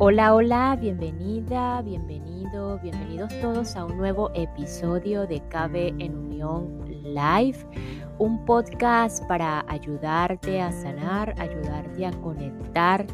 Hola, 0.00 0.32
hola, 0.32 0.78
bienvenida, 0.80 1.82
bienvenido, 1.82 2.78
bienvenidos 2.78 3.32
todos 3.40 3.74
a 3.74 3.84
un 3.84 3.98
nuevo 3.98 4.30
episodio 4.32 5.26
de 5.26 5.40
Cabe 5.48 5.88
en 5.98 6.16
Unión 6.16 6.84
Live, 7.02 7.58
un 8.20 8.44
podcast 8.44 9.26
para 9.26 9.64
ayudarte 9.66 10.60
a 10.60 10.70
sanar, 10.70 11.34
ayudarte 11.40 12.06
a 12.06 12.12
conectar, 12.12 13.08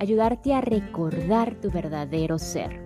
ayudarte 0.00 0.54
a 0.54 0.62
recordar 0.62 1.54
tu 1.56 1.70
verdadero 1.70 2.38
ser, 2.38 2.80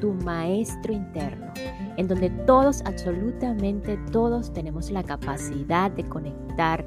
tu 0.00 0.12
maestro 0.12 0.92
interno, 0.92 1.52
en 1.96 2.08
donde 2.08 2.28
todos, 2.44 2.82
absolutamente 2.86 3.98
todos, 4.10 4.52
tenemos 4.52 4.90
la 4.90 5.04
capacidad 5.04 5.92
de 5.92 6.08
conectar 6.08 6.84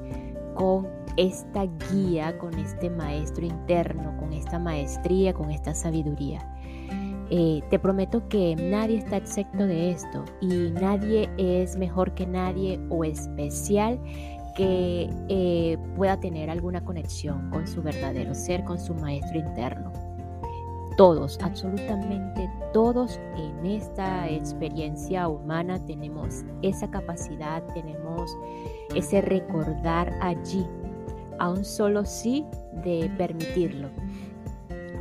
con 0.58 0.88
esta 1.18 1.66
guía, 1.92 2.38
con 2.40 2.54
este 2.56 2.90
maestro 2.90 3.46
interno, 3.46 4.18
con 4.18 4.34
esta 4.34 4.58
maestría, 4.58 5.34
con 5.34 5.52
esta 5.52 5.74
sabiduría. 5.74 6.40
Eh, 7.30 7.62
te 7.70 7.78
prometo 7.78 8.28
que 8.28 8.56
nadie 8.56 8.98
está 8.98 9.18
excepto 9.18 9.68
de 9.68 9.92
esto 9.92 10.24
y 10.42 10.72
nadie 10.72 11.30
es 11.38 11.78
mejor 11.78 12.14
que 12.14 12.26
nadie 12.26 12.80
o 12.90 13.04
especial 13.04 14.00
que 14.56 15.10
eh, 15.30 15.78
pueda 15.96 16.20
tener 16.20 16.50
alguna 16.50 16.84
conexión 16.84 17.50
con 17.52 17.68
su 17.68 17.84
verdadero 17.84 18.34
ser, 18.34 18.64
con 18.64 18.80
su 18.80 18.96
maestro 18.96 19.38
interno. 19.38 19.92
Todos, 20.98 21.38
absolutamente 21.44 22.50
todos 22.74 23.20
en 23.36 23.66
esta 23.68 24.28
experiencia 24.28 25.28
humana 25.28 25.78
tenemos 25.86 26.44
esa 26.64 26.90
capacidad, 26.90 27.64
tenemos 27.76 28.36
ese 28.96 29.22
recordar 29.22 30.12
allí 30.22 30.66
a 31.38 31.50
un 31.50 31.64
solo 31.64 32.04
sí 32.04 32.44
de 32.84 33.12
permitirlo. 33.16 33.90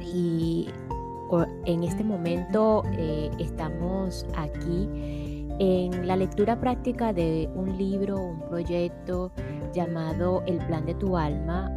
Y 0.01 0.69
en 1.65 1.83
este 1.83 2.05
momento 2.05 2.83
eh, 2.93 3.31
estamos 3.39 4.27
aquí 4.37 4.87
en 5.59 6.07
la 6.07 6.17
lectura 6.17 6.61
práctica 6.61 7.15
de 7.15 7.49
un 7.55 7.77
libro, 7.79 8.21
un 8.21 8.41
proyecto 8.41 9.33
llamado 9.73 10.43
El 10.47 10.59
plan 10.67 10.85
de 10.85 10.95
tu 10.95 11.17
alma 11.17 11.76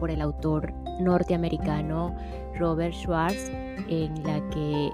por 0.00 0.10
el 0.10 0.20
autor 0.22 0.72
norteamericano 0.98 2.16
Robert 2.58 2.94
Schwartz, 2.94 3.50
en 3.88 4.14
la 4.24 4.40
que 4.50 4.90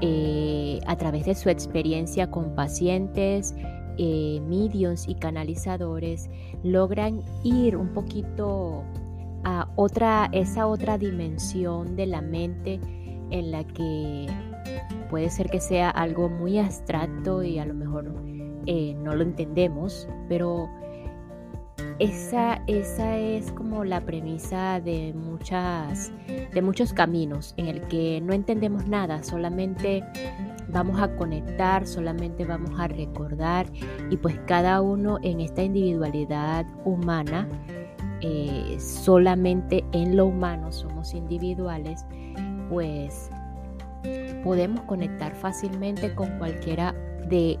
eh, 0.00 0.80
a 0.86 0.96
través 0.96 1.26
de 1.26 1.34
su 1.34 1.50
experiencia 1.50 2.30
con 2.30 2.54
pacientes, 2.54 3.54
eh, 3.98 4.40
mediums 4.48 5.06
y 5.08 5.14
canalizadores 5.14 6.30
logran 6.62 7.20
ir 7.44 7.76
un 7.76 7.92
poquito 7.92 8.82
a 9.44 9.68
otra, 9.76 10.30
esa 10.32 10.66
otra 10.66 10.96
dimensión 10.96 11.96
de 11.96 12.06
la 12.06 12.22
mente 12.22 12.80
en 13.30 13.50
la 13.50 13.64
que 13.64 14.26
puede 15.10 15.28
ser 15.28 15.50
que 15.50 15.60
sea 15.60 15.90
algo 15.90 16.28
muy 16.28 16.58
abstracto 16.58 17.42
y 17.42 17.58
a 17.58 17.66
lo 17.66 17.74
mejor 17.74 18.14
eh, 18.66 18.94
no 18.94 19.14
lo 19.14 19.22
entendemos, 19.22 20.08
pero 20.28 20.68
esa, 21.98 22.62
esa 22.66 23.18
es 23.18 23.52
como 23.52 23.84
la 23.84 24.00
premisa 24.00 24.80
de, 24.80 25.12
muchas, 25.14 26.10
de 26.52 26.62
muchos 26.62 26.92
caminos 26.92 27.54
en 27.58 27.66
el 27.66 27.82
que 27.82 28.20
no 28.22 28.32
entendemos 28.32 28.86
nada, 28.86 29.22
solamente 29.22 30.02
vamos 30.68 31.00
a 31.00 31.14
conectar, 31.16 31.86
solamente 31.86 32.44
vamos 32.44 32.78
a 32.78 32.88
recordar 32.88 33.66
y 34.10 34.16
pues 34.16 34.38
cada 34.46 34.80
uno 34.80 35.18
en 35.22 35.40
esta 35.40 35.62
individualidad 35.62 36.64
humana, 36.84 37.48
eh, 38.22 38.76
solamente 38.78 39.84
en 39.92 40.16
lo 40.16 40.26
humano 40.26 40.72
somos 40.72 41.14
individuales, 41.14 42.04
pues 42.70 43.30
podemos 44.42 44.80
conectar 44.82 45.34
fácilmente 45.34 46.14
con 46.14 46.30
cualquiera 46.38 46.94
de, 47.28 47.58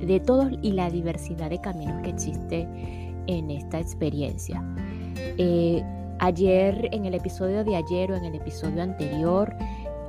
de 0.00 0.20
todos 0.20 0.50
y 0.62 0.72
la 0.72 0.90
diversidad 0.90 1.50
de 1.50 1.60
caminos 1.60 2.02
que 2.02 2.10
existe 2.10 3.07
en 3.28 3.52
esta 3.52 3.78
experiencia. 3.78 4.64
Eh, 5.36 5.84
ayer, 6.18 6.88
en 6.90 7.04
el 7.04 7.14
episodio 7.14 7.62
de 7.62 7.76
ayer 7.76 8.10
o 8.10 8.16
en 8.16 8.24
el 8.24 8.34
episodio 8.34 8.82
anterior, 8.82 9.54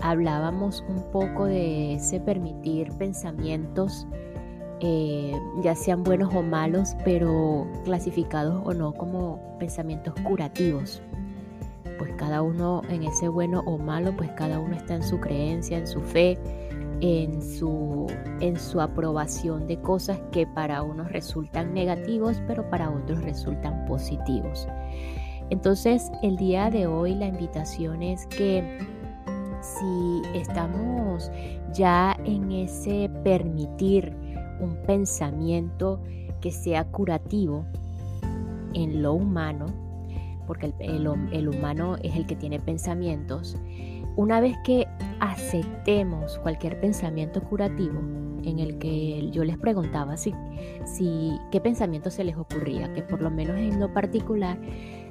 hablábamos 0.02 0.84
un 0.90 1.04
poco 1.12 1.46
de 1.46 1.96
ese 1.96 2.20
permitir 2.20 2.92
pensamientos, 2.94 4.08
eh, 4.80 5.34
ya 5.62 5.76
sean 5.76 6.04
buenos 6.04 6.34
o 6.34 6.42
malos, 6.42 6.96
pero 7.04 7.68
clasificados 7.84 8.62
o 8.66 8.74
no 8.74 8.94
como 8.94 9.40
pensamientos 9.60 10.14
curativos. 10.24 11.02
Pues 11.98 12.14
cada 12.16 12.42
uno 12.42 12.82
en 12.90 13.04
ese 13.04 13.28
bueno 13.28 13.62
o 13.66 13.78
malo, 13.78 14.16
pues 14.16 14.32
cada 14.32 14.58
uno 14.58 14.76
está 14.76 14.96
en 14.96 15.04
su 15.04 15.20
creencia, 15.20 15.78
en 15.78 15.86
su 15.86 16.00
fe, 16.00 16.40
en 17.02 17.42
su, 17.42 18.08
en 18.40 18.60
su 18.60 18.82
aprobación 18.82 19.68
de 19.68 19.80
cosas 19.82 20.20
que 20.32 20.46
para 20.46 20.84
unos 20.84 21.12
resultan 21.12 21.74
negativos, 21.74 22.42
pero 22.48 22.70
para 22.70 22.90
otros 22.90 23.22
resultan 23.22 23.86
positivos. 23.86 24.68
Entonces, 25.50 26.12
el 26.22 26.38
día 26.38 26.70
de 26.70 26.88
hoy 26.88 27.16
la 27.16 27.28
invitación 27.28 28.04
es 28.04 28.26
que 28.28 28.78
si 29.62 30.22
estamos 30.34 31.32
ya 31.74 32.18
en 32.26 32.52
ese 32.52 33.10
permitir 33.24 34.14
un 34.60 34.76
pensamiento 34.86 36.02
que 36.42 36.52
sea 36.52 36.86
curativo 36.86 37.66
en 38.74 39.02
lo 39.02 39.14
humano, 39.14 39.66
porque 40.48 40.74
el, 40.80 41.48
humano 41.48 41.98
es 42.02 42.16
el 42.16 42.26
que 42.26 42.36
tiene 42.36 42.60
pensamientos, 42.60 43.56
una 44.20 44.42
vez 44.42 44.58
que 44.66 44.86
aceptemos 45.22 46.40
cualquier 46.40 46.78
pensamiento 46.82 47.42
curativo, 47.42 48.02
en 48.44 48.60
el 48.60 48.78
que 48.78 49.30
yo 49.32 49.46
les 49.46 49.58
preguntaba 49.58 50.18
si, 50.18 50.34
si 50.84 51.32
qué 51.52 51.62
pensamiento 51.62 52.10
se 52.10 52.26
les 52.26 52.36
ocurría, 52.36 52.92
que 52.92 53.02
por 53.02 53.22
lo 53.22 53.32
menos 53.32 53.58
en 53.58 53.80
lo 53.80 53.94
particular 53.94 54.60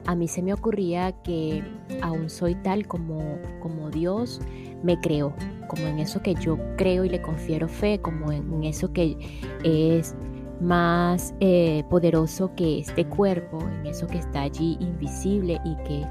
a 0.04 0.14
mí 0.14 0.28
se 0.28 0.42
me 0.42 0.52
ocurría 0.52 1.12
que 1.22 1.64
aún 2.02 2.28
soy 2.28 2.54
tal 2.56 2.86
como, 2.86 3.38
como 3.60 3.88
Dios 3.88 4.42
me 4.82 5.00
creó, 5.00 5.32
como 5.68 5.86
en 5.86 6.00
eso 6.00 6.20
que 6.20 6.34
yo 6.34 6.58
creo 6.76 7.02
y 7.02 7.08
le 7.08 7.22
confiero 7.22 7.66
fe, 7.66 8.00
como 8.02 8.30
en, 8.30 8.62
eso 8.62 8.92
que 8.92 9.16
es 9.64 10.14
más 10.60 11.34
eh, 11.40 11.82
poderoso 11.88 12.54
que 12.56 12.80
este 12.80 13.06
cuerpo, 13.06 13.58
en 13.80 13.86
eso 13.86 14.06
que 14.06 14.18
está 14.18 14.42
allí 14.42 14.76
invisible 14.80 15.58
y 15.64 15.76
que 15.84 16.06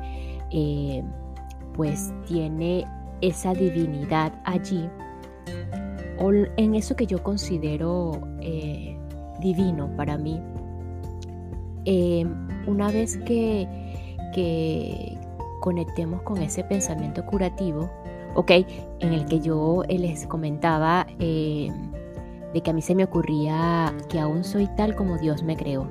eh, 0.50 1.04
pues 1.78 2.12
tiene 2.28 2.86
esa 3.22 3.54
divinidad 3.54 4.34
allí, 4.44 4.90
o 6.20 6.32
en 6.32 6.76
eso 6.76 6.96
que 6.96 7.06
yo 7.06 7.24
considero 7.24 8.20
eh, 8.42 8.98
divino 9.40 9.90
para 9.96 10.18
mí. 10.18 10.42
una 12.68 12.92
vez 12.92 13.16
que 13.20 13.66
que 14.34 15.18
conectemos 15.60 16.22
con 16.22 16.38
ese 16.42 16.64
pensamiento 16.64 17.26
curativo, 17.26 17.90
¿ok? 18.36 18.52
En 19.00 19.14
el 19.14 19.26
que 19.26 19.40
yo 19.40 19.84
les 19.90 20.28
comentaba 20.28 21.08
eh, 21.20 21.72
de 22.54 22.62
que 22.62 22.70
a 22.70 22.74
mí 22.74 22.82
se 22.82 22.96
me 22.96 23.04
ocurría 23.04 23.94
que 24.10 24.20
aún 24.20 24.44
soy 24.44 24.68
tal 24.76 24.96
como 24.96 25.18
Dios 25.18 25.44
me 25.44 25.58
creó. 25.58 25.88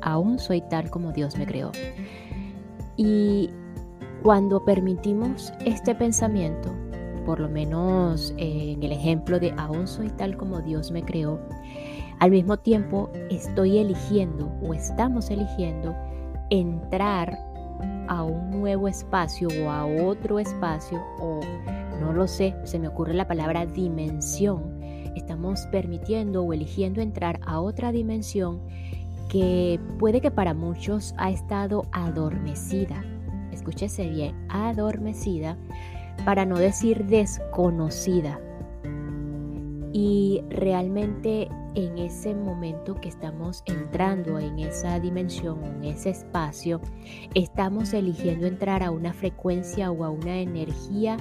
Aún 0.00 0.38
soy 0.38 0.60
tal 0.60 0.90
como 0.90 1.12
Dios 1.12 1.36
me 1.36 1.46
creó. 1.46 1.72
Y 2.96 3.50
cuando 4.24 4.64
permitimos 4.64 5.52
este 5.66 5.94
pensamiento, 5.94 6.74
por 7.26 7.40
lo 7.40 7.48
menos 7.50 8.32
en 8.38 8.82
el 8.82 8.90
ejemplo 8.90 9.38
de 9.38 9.52
aún 9.58 9.86
soy 9.86 10.08
tal 10.08 10.38
como 10.38 10.62
Dios 10.62 10.90
me 10.90 11.02
creó, 11.02 11.38
al 12.20 12.30
mismo 12.30 12.56
tiempo 12.56 13.10
estoy 13.28 13.76
eligiendo 13.76 14.50
o 14.62 14.72
estamos 14.72 15.28
eligiendo 15.28 15.94
entrar 16.48 17.38
a 18.08 18.22
un 18.22 18.50
nuevo 18.50 18.88
espacio 18.88 19.48
o 19.62 19.70
a 19.70 19.84
otro 19.84 20.38
espacio 20.38 21.02
o 21.20 21.40
no 22.00 22.14
lo 22.14 22.26
sé, 22.26 22.56
se 22.64 22.78
me 22.78 22.88
ocurre 22.88 23.12
la 23.12 23.28
palabra 23.28 23.66
dimensión. 23.66 24.80
Estamos 25.14 25.66
permitiendo 25.66 26.42
o 26.42 26.54
eligiendo 26.54 27.02
entrar 27.02 27.40
a 27.44 27.60
otra 27.60 27.92
dimensión 27.92 28.62
que 29.28 29.78
puede 29.98 30.22
que 30.22 30.30
para 30.30 30.54
muchos 30.54 31.14
ha 31.18 31.30
estado 31.30 31.82
adormecida. 31.92 33.04
Escúchese 33.64 34.06
bien, 34.10 34.36
adormecida, 34.50 35.56
para 36.26 36.44
no 36.44 36.58
decir 36.58 37.06
desconocida. 37.06 38.38
Y 39.90 40.42
realmente 40.50 41.48
en 41.74 41.96
ese 41.96 42.34
momento 42.34 42.94
que 42.94 43.08
estamos 43.08 43.62
entrando 43.64 44.38
en 44.38 44.58
esa 44.58 45.00
dimensión, 45.00 45.64
en 45.64 45.84
ese 45.84 46.10
espacio, 46.10 46.82
estamos 47.34 47.94
eligiendo 47.94 48.46
entrar 48.46 48.82
a 48.82 48.90
una 48.90 49.14
frecuencia 49.14 49.90
o 49.90 50.04
a 50.04 50.10
una 50.10 50.36
energía 50.36 51.16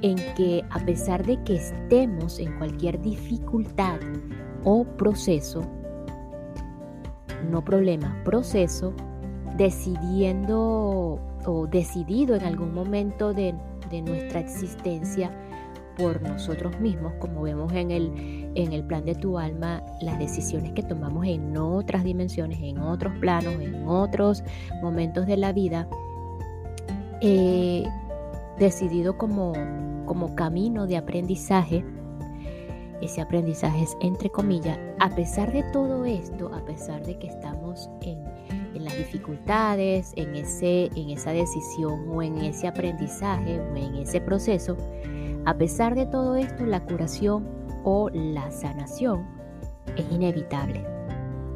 en 0.00 0.16
que 0.34 0.64
a 0.70 0.78
pesar 0.78 1.26
de 1.26 1.42
que 1.44 1.56
estemos 1.56 2.38
en 2.38 2.56
cualquier 2.56 3.02
dificultad 3.02 4.00
o 4.64 4.84
proceso, 4.96 5.60
no 7.50 7.62
problema, 7.62 8.18
proceso, 8.24 8.94
decidiendo 9.58 11.20
o 11.46 11.66
decidido 11.66 12.34
en 12.34 12.42
algún 12.42 12.74
momento 12.74 13.32
de 13.32 13.54
de 13.90 14.02
nuestra 14.02 14.40
existencia 14.40 15.30
por 15.96 16.20
nosotros 16.20 16.78
mismos, 16.78 17.14
como 17.18 17.42
vemos 17.42 17.72
en 17.72 17.90
el, 17.90 18.12
en 18.54 18.72
el 18.72 18.84
plan 18.84 19.04
de 19.04 19.14
tu 19.14 19.38
alma, 19.38 19.82
las 20.02 20.18
decisiones 20.18 20.72
que 20.72 20.82
tomamos 20.82 21.26
en 21.26 21.56
otras 21.56 22.04
dimensiones, 22.04 22.58
en 22.60 22.78
otros 22.78 23.14
planos, 23.18 23.54
en 23.54 23.86
otros 23.88 24.44
momentos 24.82 25.26
de 25.26 25.38
la 25.38 25.52
vida, 25.52 25.88
eh, 27.22 27.84
decidido 28.58 29.16
como, 29.16 29.54
como 30.04 30.34
camino 30.34 30.86
de 30.86 30.98
aprendizaje, 30.98 31.82
ese 33.00 33.22
aprendizaje 33.22 33.82
es 33.82 33.96
entre 34.00 34.28
comillas, 34.28 34.78
a 35.00 35.14
pesar 35.14 35.50
de 35.52 35.62
todo 35.72 36.04
esto, 36.04 36.50
a 36.54 36.62
pesar 36.64 37.04
de 37.06 37.18
que 37.18 37.28
estamos 37.28 37.88
en, 38.02 38.22
las 38.86 38.96
dificultades, 38.96 40.12
en, 40.16 40.34
ese, 40.34 40.90
en 40.96 41.10
esa 41.10 41.32
decisión 41.32 42.08
o 42.08 42.22
en 42.22 42.38
ese 42.38 42.66
aprendizaje 42.68 43.60
o 43.60 43.76
en 43.76 43.96
ese 43.96 44.20
proceso, 44.20 44.76
a 45.44 45.54
pesar 45.54 45.94
de 45.94 46.06
todo 46.06 46.36
esto, 46.36 46.64
la 46.64 46.80
curación 46.80 47.46
o 47.84 48.08
la 48.10 48.50
sanación 48.50 49.26
es 49.96 50.04
inevitable, 50.10 50.84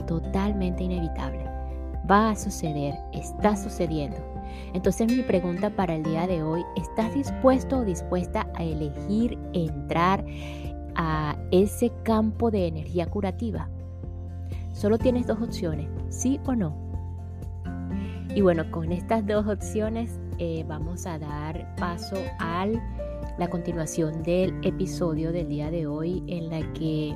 totalmente 0.07 0.85
inevitable. 0.85 1.45
Va 2.11 2.31
a 2.31 2.37
suceder, 2.37 2.95
está 3.13 3.57
sucediendo. 3.57 4.19
Entonces 4.75 5.13
mi 5.13 5.23
pregunta 5.23 5.71
para 5.71 5.95
el 5.95 6.03
día 6.03 6.27
de 6.27 6.43
hoy, 6.43 6.63
¿estás 6.77 7.15
dispuesto 7.15 7.79
o 7.79 7.85
dispuesta 7.85 8.47
a 8.55 8.65
elegir 8.65 9.39
entrar 9.53 10.25
a 10.97 11.37
ese 11.51 11.93
campo 12.03 12.51
de 12.51 12.67
energía 12.67 13.07
curativa? 13.07 13.69
Solo 14.73 14.99
tienes 14.99 15.27
dos 15.27 15.41
opciones, 15.43 15.89
sí 16.09 16.41
o 16.47 16.55
no. 16.55 16.90
Y 18.35 18.43
bueno, 18.43 18.71
con 18.71 18.93
estas 18.93 19.27
dos 19.27 19.47
opciones 19.49 20.21
eh, 20.39 20.65
vamos 20.69 21.05
a 21.05 21.19
dar 21.19 21.75
paso 21.77 22.17
a 22.39 22.67
la 23.39 23.49
continuación 23.51 24.23
del 24.23 24.55
episodio 24.63 25.33
del 25.33 25.49
día 25.49 25.71
de 25.71 25.89
hoy 25.89 26.23
en 26.29 26.49
la 26.49 26.61
que 26.73 27.13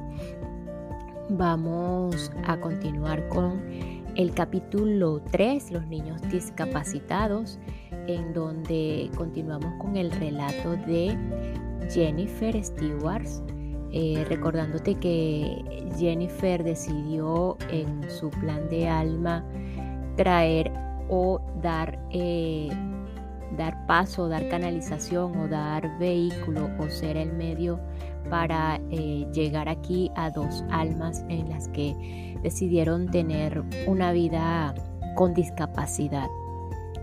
vamos 1.28 2.32
a 2.44 2.60
continuar 2.60 3.28
con 3.28 3.62
el 4.16 4.34
capítulo 4.34 5.22
3, 5.30 5.70
los 5.70 5.86
niños 5.86 6.20
discapacitados, 6.30 7.60
en 8.08 8.32
donde 8.32 9.08
continuamos 9.16 9.72
con 9.80 9.96
el 9.96 10.10
relato 10.10 10.72
de 10.72 11.16
Jennifer 11.92 12.62
Stewart, 12.64 13.26
eh, 13.92 14.24
recordándote 14.28 14.96
que 14.96 15.64
Jennifer 15.96 16.64
decidió 16.64 17.56
en 17.70 18.10
su 18.10 18.30
plan 18.30 18.68
de 18.68 18.88
alma 18.88 19.44
traer 20.16 20.72
o 21.08 21.40
dar, 21.62 21.98
eh, 22.10 22.68
dar 23.56 23.86
paso, 23.86 24.28
dar 24.28 24.48
canalización 24.48 25.36
o 25.38 25.48
dar 25.48 25.98
vehículo 25.98 26.68
o 26.78 26.88
ser 26.88 27.16
el 27.16 27.32
medio 27.32 27.80
para 28.30 28.80
eh, 28.90 29.26
llegar 29.32 29.68
aquí 29.68 30.10
a 30.16 30.30
dos 30.30 30.64
almas 30.70 31.24
en 31.28 31.48
las 31.48 31.68
que 31.68 32.36
decidieron 32.42 33.10
tener 33.10 33.62
una 33.86 34.12
vida 34.12 34.74
con 35.14 35.34
discapacidad. 35.34 36.28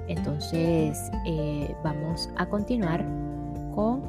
Entonces 0.08 1.12
eh, 1.26 1.74
vamos 1.84 2.30
a 2.38 2.46
continuar 2.48 3.06
con 3.74 4.02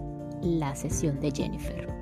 la 0.43 0.75
sesión 0.75 1.21
de 1.21 1.31
Jennifer. 1.31 2.02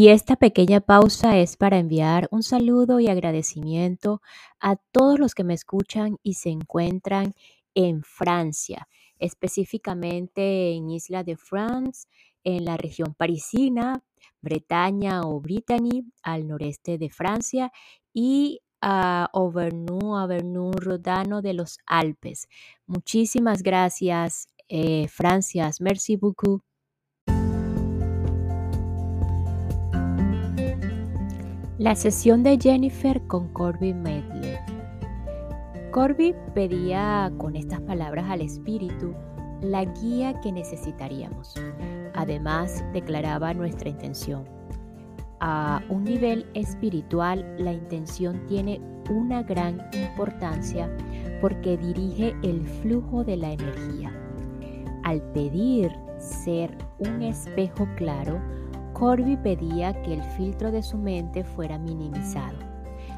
Y 0.00 0.08
esta 0.08 0.36
pequeña 0.36 0.80
pausa 0.80 1.36
es 1.36 1.58
para 1.58 1.76
enviar 1.76 2.26
un 2.30 2.42
saludo 2.42 3.00
y 3.00 3.08
agradecimiento 3.08 4.22
a 4.58 4.76
todos 4.76 5.18
los 5.18 5.34
que 5.34 5.44
me 5.44 5.52
escuchan 5.52 6.16
y 6.22 6.36
se 6.36 6.48
encuentran 6.48 7.34
en 7.74 8.02
Francia, 8.02 8.88
específicamente 9.18 10.72
en 10.72 10.88
Isla 10.88 11.22
de 11.22 11.36
France, 11.36 12.08
en 12.44 12.64
la 12.64 12.78
región 12.78 13.12
parisina, 13.12 14.02
Bretaña 14.40 15.20
o 15.20 15.38
Brittany, 15.38 16.06
al 16.22 16.48
noreste 16.48 16.96
de 16.96 17.10
Francia, 17.10 17.70
y 18.14 18.62
a 18.80 19.28
Auvergne, 19.34 19.98
Auvergne 20.00 20.70
Rodano 20.76 21.42
de 21.42 21.52
los 21.52 21.78
Alpes. 21.84 22.48
Muchísimas 22.86 23.62
gracias, 23.62 24.48
eh, 24.66 25.08
Francia. 25.08 25.70
Merci 25.78 26.16
beaucoup. 26.16 26.69
La 31.80 31.94
sesión 31.94 32.42
de 32.42 32.58
Jennifer 32.60 33.22
con 33.26 33.48
Corby 33.54 33.94
Medley. 33.94 34.58
Corby 35.92 36.34
pedía 36.54 37.32
con 37.38 37.56
estas 37.56 37.80
palabras 37.80 38.26
al 38.28 38.42
espíritu 38.42 39.14
la 39.62 39.86
guía 39.86 40.38
que 40.42 40.52
necesitaríamos. 40.52 41.54
Además, 42.12 42.84
declaraba 42.92 43.54
nuestra 43.54 43.88
intención. 43.88 44.44
A 45.40 45.80
un 45.88 46.04
nivel 46.04 46.44
espiritual, 46.52 47.46
la 47.56 47.72
intención 47.72 48.44
tiene 48.46 48.78
una 49.08 49.42
gran 49.42 49.80
importancia 49.94 50.94
porque 51.40 51.78
dirige 51.78 52.36
el 52.42 52.60
flujo 52.82 53.24
de 53.24 53.38
la 53.38 53.52
energía. 53.52 54.12
Al 55.02 55.22
pedir 55.32 55.90
ser 56.18 56.76
un 56.98 57.22
espejo 57.22 57.88
claro, 57.96 58.38
Corby 59.00 59.38
pedía 59.38 59.94
que 60.02 60.12
el 60.12 60.22
filtro 60.22 60.70
de 60.70 60.82
su 60.82 60.98
mente 60.98 61.42
fuera 61.42 61.78
minimizado. 61.78 62.58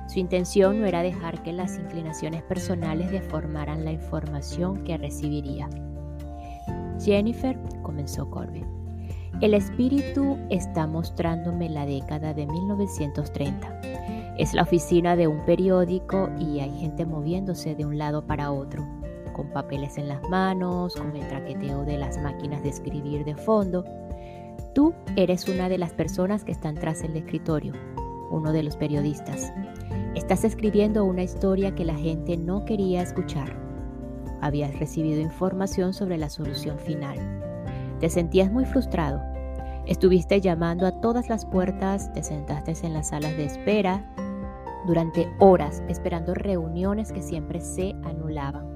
Su 0.06 0.20
intención 0.20 0.78
no 0.78 0.86
era 0.86 1.02
dejar 1.02 1.42
que 1.42 1.52
las 1.52 1.76
inclinaciones 1.76 2.44
personales 2.44 3.10
deformaran 3.10 3.84
la 3.84 3.90
información 3.90 4.84
que 4.84 4.96
recibiría. 4.96 5.68
Jennifer, 7.00 7.58
comenzó 7.82 8.30
Corby. 8.30 8.64
El 9.40 9.54
espíritu 9.54 10.38
está 10.50 10.86
mostrándome 10.86 11.68
la 11.68 11.84
década 11.84 12.32
de 12.32 12.46
1930. 12.46 13.80
Es 14.38 14.54
la 14.54 14.62
oficina 14.62 15.16
de 15.16 15.26
un 15.26 15.44
periódico 15.44 16.30
y 16.38 16.60
hay 16.60 16.78
gente 16.78 17.04
moviéndose 17.04 17.74
de 17.74 17.86
un 17.86 17.98
lado 17.98 18.24
para 18.24 18.52
otro, 18.52 18.86
con 19.32 19.48
papeles 19.48 19.98
en 19.98 20.06
las 20.06 20.22
manos, 20.28 20.94
con 20.94 21.16
el 21.16 21.26
traqueteo 21.26 21.84
de 21.84 21.98
las 21.98 22.18
máquinas 22.18 22.62
de 22.62 22.68
escribir 22.68 23.24
de 23.24 23.34
fondo 23.34 23.84
Tú 24.74 24.94
eres 25.16 25.48
una 25.48 25.68
de 25.68 25.76
las 25.76 25.92
personas 25.92 26.44
que 26.44 26.52
están 26.52 26.76
tras 26.76 27.02
el 27.02 27.14
escritorio, 27.14 27.74
uno 28.30 28.52
de 28.52 28.62
los 28.62 28.76
periodistas. 28.76 29.52
Estás 30.14 30.44
escribiendo 30.44 31.04
una 31.04 31.22
historia 31.22 31.74
que 31.74 31.84
la 31.84 31.94
gente 31.94 32.38
no 32.38 32.64
quería 32.64 33.02
escuchar. 33.02 33.54
Habías 34.40 34.78
recibido 34.78 35.20
información 35.20 35.92
sobre 35.92 36.16
la 36.16 36.30
solución 36.30 36.78
final. 36.78 37.18
Te 38.00 38.08
sentías 38.08 38.50
muy 38.50 38.64
frustrado. 38.64 39.20
Estuviste 39.86 40.40
llamando 40.40 40.86
a 40.86 41.00
todas 41.02 41.28
las 41.28 41.44
puertas, 41.44 42.10
te 42.14 42.22
sentaste 42.22 42.72
en 42.82 42.94
las 42.94 43.08
salas 43.08 43.36
de 43.36 43.44
espera 43.44 44.10
durante 44.86 45.28
horas 45.38 45.82
esperando 45.88 46.34
reuniones 46.34 47.12
que 47.12 47.20
siempre 47.20 47.60
se 47.60 47.90
anulaban. 48.04 48.74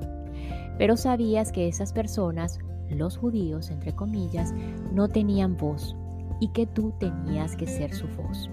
Pero 0.77 0.99
sabías 0.99 1.53
que 1.53 1.69
esas 1.69 1.95
personas 1.95 2.59
los 2.91 3.17
judíos, 3.17 3.71
entre 3.71 3.95
comillas, 3.95 4.55
no 4.93 5.09
tenían 5.09 5.57
voz 5.57 5.97
y 6.41 6.49
que 6.49 6.67
tú 6.67 6.93
tenías 6.99 7.57
que 7.57 7.67
ser 7.67 7.95
su 7.95 8.07
voz. 8.09 8.51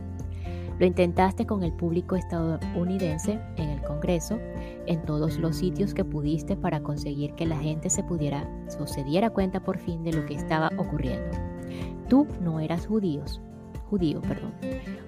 Lo 0.80 0.88
intentaste 0.88 1.46
con 1.46 1.64
el 1.64 1.72
público 1.72 2.16
estadounidense 2.16 3.40
en 3.58 3.70
el 3.70 3.82
Congreso, 3.84 4.40
en 4.88 5.02
todos 5.04 5.38
los 5.38 5.58
sitios 5.58 5.94
que 5.94 6.04
pudiste 6.04 6.56
para 6.56 6.82
conseguir 6.82 7.36
que 7.36 7.46
la 7.46 7.58
gente 7.58 7.90
se 7.90 8.04
pudiera 8.04 8.50
o 8.80 8.88
se 8.88 9.04
diera 9.04 9.30
cuenta 9.30 9.64
por 9.64 9.78
fin 9.78 10.04
de 10.04 10.14
lo 10.14 10.26
que 10.26 10.34
estaba 10.34 10.72
ocurriendo. 10.78 11.38
Tú 12.10 12.28
no 12.42 12.60
eras 12.60 12.88
judíos, 12.88 13.40
judío, 13.90 14.22
perdón. 14.22 14.54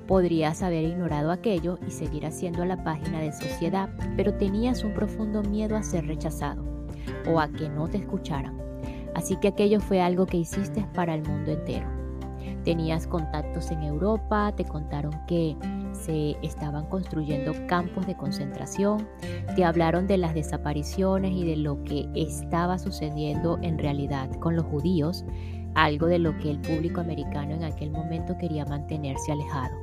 Podrías 0.07 0.61
haber 0.61 0.83
ignorado 0.85 1.31
aquello 1.31 1.79
y 1.87 1.91
seguir 1.91 2.27
haciendo 2.27 2.63
la 2.65 2.83
página 2.83 3.19
de 3.19 3.31
sociedad, 3.31 3.89
pero 4.15 4.35
tenías 4.35 4.83
un 4.83 4.93
profundo 4.93 5.41
miedo 5.41 5.75
a 5.75 5.83
ser 5.83 6.05
rechazado 6.05 6.63
o 7.27 7.39
a 7.39 7.47
que 7.47 7.69
no 7.69 7.87
te 7.87 7.97
escucharan. 7.97 8.64
Así 9.15 9.37
que 9.37 9.47
aquello 9.47 9.79
fue 9.79 10.01
algo 10.01 10.25
que 10.25 10.37
hiciste 10.37 10.85
para 10.93 11.15
el 11.15 11.23
mundo 11.23 11.51
entero. 11.51 11.87
Tenías 12.63 13.07
contactos 13.07 13.71
en 13.71 13.83
Europa, 13.83 14.53
te 14.55 14.65
contaron 14.65 15.13
que 15.25 15.55
se 15.93 16.35
estaban 16.41 16.85
construyendo 16.87 17.53
campos 17.67 18.05
de 18.05 18.15
concentración, 18.15 19.07
te 19.55 19.63
hablaron 19.63 20.05
de 20.07 20.17
las 20.17 20.33
desapariciones 20.33 21.31
y 21.31 21.45
de 21.45 21.55
lo 21.55 21.83
que 21.83 22.07
estaba 22.13 22.77
sucediendo 22.77 23.57
en 23.61 23.79
realidad 23.79 24.29
con 24.39 24.55
los 24.55 24.65
judíos, 24.65 25.25
algo 25.75 26.07
de 26.07 26.19
lo 26.19 26.37
que 26.37 26.51
el 26.51 26.59
público 26.59 27.01
americano 27.01 27.53
en 27.53 27.63
aquel 27.63 27.91
momento 27.91 28.37
quería 28.37 28.65
mantenerse 28.65 29.31
alejado. 29.31 29.75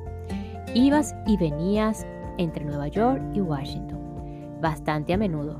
Ibas 0.75 1.15
y 1.25 1.37
venías 1.37 2.05
entre 2.37 2.65
Nueva 2.65 2.87
York 2.87 3.21
y 3.33 3.41
Washington, 3.41 4.59
bastante 4.61 5.13
a 5.13 5.17
menudo, 5.17 5.59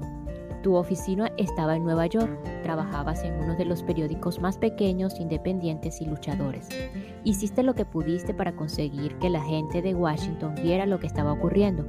tu 0.64 0.76
oficina 0.76 1.32
estaba 1.38 1.76
en 1.76 1.84
Nueva 1.84 2.08
York, 2.08 2.32
trabajabas 2.64 3.24
en 3.24 3.36
uno 3.36 3.56
de 3.56 3.66
los 3.66 3.84
periódicos 3.84 4.40
más 4.40 4.58
pequeños, 4.58 5.20
independientes 5.20 6.02
y 6.02 6.06
luchadores. 6.06 6.70
Hiciste 7.24 7.62
lo 7.62 7.76
que 7.76 7.86
pudiste 7.86 8.34
para 8.34 8.56
conseguir 8.56 9.20
que 9.20 9.30
la 9.30 9.44
gente 9.44 9.84
de 9.84 9.94
Washington 9.94 10.56
viera 10.64 10.88
lo 10.88 11.00
que 11.00 11.08
estaba 11.08 11.34
ocurriendo. 11.34 11.86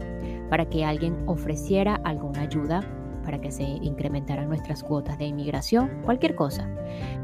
para 0.51 0.69
que 0.69 0.85
alguien 0.85 1.17
ofreciera 1.27 1.95
alguna 2.05 2.43
ayuda 2.43 2.83
para 3.25 3.41
que 3.41 3.51
se 3.51 3.63
incrementaran 3.63 4.47
nuestras 4.47 4.83
cuotas 4.85 5.19
de 5.19 5.25
inmigración, 5.25 6.03
cualquier 6.05 6.35
cosa. 6.35 6.69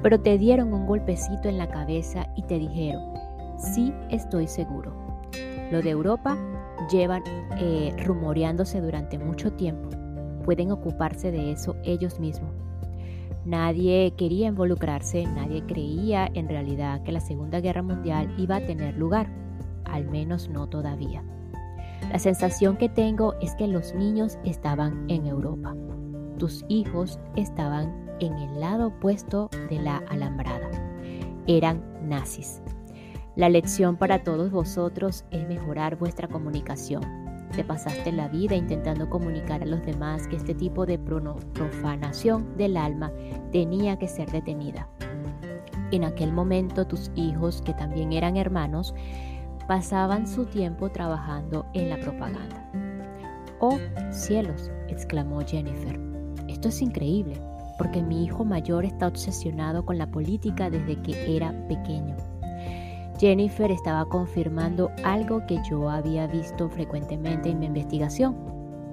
Pero 0.02 0.18
te 0.20 0.38
dieron 0.38 0.72
un 0.72 0.86
golpecito 0.86 1.48
en 1.48 1.58
la 1.58 1.68
cabeza 1.68 2.26
y 2.34 2.42
te 2.42 2.58
dijeron, 2.58 3.12
sí 3.58 3.92
estoy 4.08 4.48
seguro. 4.48 4.94
Lo 5.70 5.82
de 5.82 5.90
Europa 5.90 6.36
llevan 6.90 7.22
eh, 7.58 7.94
rumoreándose 8.04 8.80
durante 8.80 9.18
mucho 9.18 9.52
tiempo. 9.52 9.99
Pueden 10.44 10.70
ocuparse 10.70 11.30
de 11.30 11.52
eso 11.52 11.76
ellos 11.84 12.20
mismos. 12.20 12.52
Nadie 13.44 14.12
quería 14.16 14.48
involucrarse, 14.48 15.24
nadie 15.24 15.64
creía 15.64 16.30
en 16.34 16.48
realidad 16.48 17.02
que 17.02 17.12
la 17.12 17.20
Segunda 17.20 17.60
Guerra 17.60 17.82
Mundial 17.82 18.34
iba 18.38 18.56
a 18.56 18.66
tener 18.66 18.96
lugar, 18.96 19.28
al 19.84 20.08
menos 20.08 20.48
no 20.48 20.68
todavía. 20.68 21.22
La 22.10 22.18
sensación 22.18 22.76
que 22.76 22.88
tengo 22.88 23.34
es 23.40 23.54
que 23.54 23.66
los 23.66 23.94
niños 23.94 24.38
estaban 24.44 25.08
en 25.08 25.26
Europa. 25.26 25.74
Tus 26.38 26.64
hijos 26.68 27.18
estaban 27.36 28.10
en 28.20 28.34
el 28.34 28.60
lado 28.60 28.88
opuesto 28.88 29.48
de 29.68 29.78
la 29.80 29.98
alambrada. 30.08 30.68
Eran 31.46 31.82
nazis. 32.02 32.62
La 33.36 33.48
lección 33.48 33.96
para 33.96 34.22
todos 34.24 34.50
vosotros 34.50 35.24
es 35.30 35.46
mejorar 35.48 35.96
vuestra 35.96 36.28
comunicación. 36.28 37.19
Te 37.54 37.64
pasaste 37.64 38.12
la 38.12 38.28
vida 38.28 38.54
intentando 38.54 39.10
comunicar 39.10 39.62
a 39.62 39.66
los 39.66 39.84
demás 39.84 40.26
que 40.28 40.36
este 40.36 40.54
tipo 40.54 40.86
de 40.86 40.98
profanación 40.98 42.56
del 42.56 42.76
alma 42.76 43.12
tenía 43.50 43.98
que 43.98 44.08
ser 44.08 44.30
detenida. 44.30 44.88
En 45.90 46.04
aquel 46.04 46.32
momento 46.32 46.86
tus 46.86 47.10
hijos, 47.16 47.62
que 47.62 47.74
también 47.74 48.12
eran 48.12 48.36
hermanos, 48.36 48.94
pasaban 49.66 50.26
su 50.26 50.46
tiempo 50.46 50.90
trabajando 50.90 51.66
en 51.74 51.90
la 51.90 51.98
propaganda. 51.98 52.70
Oh, 53.58 53.78
cielos, 54.10 54.70
exclamó 54.88 55.40
Jennifer. 55.40 55.98
Esto 56.48 56.68
es 56.68 56.80
increíble, 56.80 57.40
porque 57.78 58.02
mi 58.02 58.24
hijo 58.24 58.44
mayor 58.44 58.84
está 58.84 59.08
obsesionado 59.08 59.84
con 59.84 59.98
la 59.98 60.10
política 60.10 60.70
desde 60.70 61.00
que 61.02 61.36
era 61.36 61.52
pequeño. 61.66 62.16
Jennifer 63.20 63.70
estaba 63.70 64.06
confirmando 64.06 64.90
algo 65.04 65.44
que 65.46 65.60
yo 65.68 65.90
había 65.90 66.26
visto 66.26 66.70
frecuentemente 66.70 67.50
en 67.50 67.58
mi 67.58 67.66
investigación, 67.66 68.34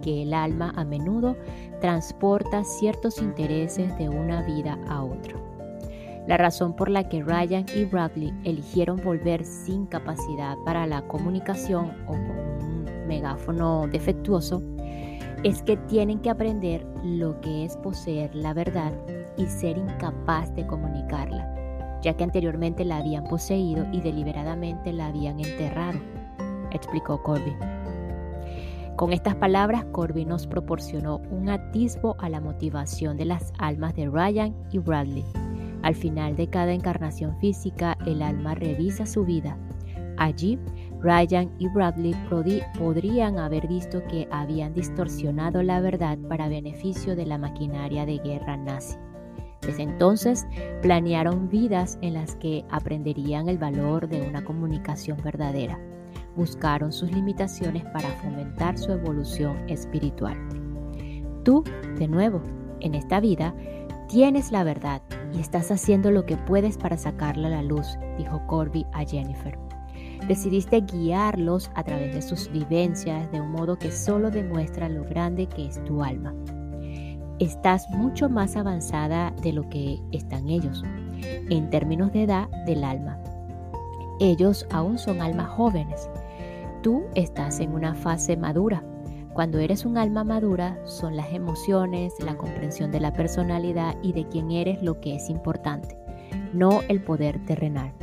que 0.01 0.23
el 0.23 0.33
alma 0.33 0.73
a 0.75 0.83
menudo 0.83 1.37
transporta 1.79 2.65
ciertos 2.65 3.19
intereses 3.19 3.97
de 3.97 4.09
una 4.09 4.41
vida 4.41 4.77
a 4.89 5.01
otra. 5.01 5.33
La 6.27 6.35
razón 6.35 6.75
por 6.75 6.89
la 6.89 7.07
que 7.07 7.23
Ryan 7.23 7.65
y 7.73 7.85
Bradley 7.85 8.33
eligieron 8.43 8.97
volver 9.01 9.45
sin 9.45 9.85
capacidad 9.85 10.57
para 10.65 10.85
la 10.87 11.07
comunicación 11.07 11.93
o 12.05 12.11
con 12.11 12.29
un 12.29 13.07
megáfono 13.07 13.87
defectuoso 13.87 14.61
es 15.45 15.63
que 15.63 15.77
tienen 15.77 16.19
que 16.19 16.31
aprender 16.31 16.85
lo 17.01 17.39
que 17.39 17.63
es 17.63 17.77
poseer 17.77 18.35
la 18.35 18.53
verdad 18.53 18.91
y 19.37 19.45
ser 19.45 19.77
incapaz 19.77 20.53
de 20.53 20.67
comunicarla 20.67 21.66
ya 22.01 22.15
que 22.15 22.23
anteriormente 22.23 22.85
la 22.85 22.97
habían 22.97 23.25
poseído 23.25 23.85
y 23.91 24.01
deliberadamente 24.01 24.93
la 24.93 25.07
habían 25.07 25.39
enterrado, 25.39 25.99
explicó 26.71 27.21
Corby. 27.23 27.55
Con 28.97 29.13
estas 29.13 29.35
palabras, 29.35 29.85
Corby 29.91 30.25
nos 30.25 30.47
proporcionó 30.47 31.21
un 31.29 31.49
atisbo 31.49 32.15
a 32.17 32.29
la 32.29 32.41
motivación 32.41 33.15
de 33.15 33.25
las 33.25 33.53
almas 33.59 33.95
de 33.95 34.09
Ryan 34.09 34.55
y 34.71 34.79
Bradley. 34.79 35.23
Al 35.83 35.93
final 35.93 36.35
de 36.35 36.49
cada 36.49 36.73
encarnación 36.73 37.37
física, 37.39 37.95
el 38.07 38.23
alma 38.23 38.55
revisa 38.55 39.05
su 39.05 39.23
vida. 39.23 39.55
Allí, 40.17 40.57
Ryan 40.99 41.51
y 41.59 41.67
Bradley 41.67 42.15
podrían 42.79 43.37
haber 43.37 43.67
visto 43.67 44.01
que 44.07 44.27
habían 44.31 44.73
distorsionado 44.73 45.61
la 45.61 45.79
verdad 45.79 46.17
para 46.27 46.49
beneficio 46.49 47.15
de 47.15 47.27
la 47.27 47.37
maquinaria 47.37 48.03
de 48.07 48.17
guerra 48.17 48.57
nazi. 48.57 48.97
Desde 49.67 49.83
entonces 49.83 50.47
planearon 50.81 51.49
vidas 51.49 51.99
en 52.01 52.13
las 52.13 52.35
que 52.35 52.63
aprenderían 52.71 53.49
el 53.49 53.57
valor 53.57 54.07
de 54.07 54.21
una 54.21 54.45
comunicación 54.45 55.17
verdadera. 55.21 55.77
Buscaron 56.37 56.93
sus 56.93 57.11
limitaciones 57.11 57.83
para 57.83 58.07
fomentar 58.21 58.77
su 58.77 58.93
evolución 58.93 59.57
espiritual. 59.67 60.37
Tú, 61.43 61.65
de 61.99 62.07
nuevo, 62.07 62.41
en 62.79 62.95
esta 62.95 63.19
vida, 63.19 63.53
tienes 64.07 64.53
la 64.53 64.63
verdad 64.63 65.01
y 65.33 65.41
estás 65.41 65.69
haciendo 65.69 66.11
lo 66.11 66.25
que 66.25 66.37
puedes 66.37 66.77
para 66.77 66.97
sacarla 66.97 67.49
a 67.49 67.51
la 67.51 67.61
luz, 67.61 67.97
dijo 68.17 68.41
Corby 68.47 68.85
a 68.93 69.03
Jennifer. 69.03 69.59
Decidiste 70.29 70.79
guiarlos 70.79 71.71
a 71.75 71.83
través 71.83 72.15
de 72.15 72.21
sus 72.21 72.49
vivencias 72.53 73.29
de 73.33 73.41
un 73.41 73.51
modo 73.51 73.77
que 73.77 73.91
solo 73.91 74.31
demuestra 74.31 74.87
lo 74.87 75.03
grande 75.03 75.47
que 75.47 75.65
es 75.65 75.83
tu 75.83 76.03
alma 76.03 76.33
estás 77.39 77.89
mucho 77.89 78.29
más 78.29 78.55
avanzada 78.55 79.33
de 79.41 79.53
lo 79.53 79.69
que 79.69 80.01
están 80.11 80.49
ellos, 80.49 80.83
en 81.21 81.69
términos 81.69 82.11
de 82.11 82.23
edad 82.23 82.49
del 82.65 82.83
alma. 82.83 83.19
Ellos 84.19 84.65
aún 84.71 84.97
son 84.97 85.21
almas 85.21 85.49
jóvenes. 85.49 86.09
Tú 86.81 87.03
estás 87.13 87.59
en 87.59 87.73
una 87.73 87.93
fase 87.93 88.35
madura. 88.35 88.83
Cuando 89.33 89.59
eres 89.59 89.85
un 89.85 89.97
alma 89.97 90.23
madura, 90.23 90.79
son 90.85 91.15
las 91.15 91.31
emociones, 91.31 92.13
la 92.23 92.35
comprensión 92.35 92.91
de 92.91 92.99
la 92.99 93.13
personalidad 93.13 93.95
y 94.01 94.13
de 94.13 94.27
quién 94.27 94.49
eres 94.49 94.81
lo 94.81 94.99
que 94.99 95.15
es 95.15 95.29
importante, 95.29 95.95
no 96.53 96.81
el 96.87 97.03
poder 97.03 97.45
terrenal. 97.45 97.93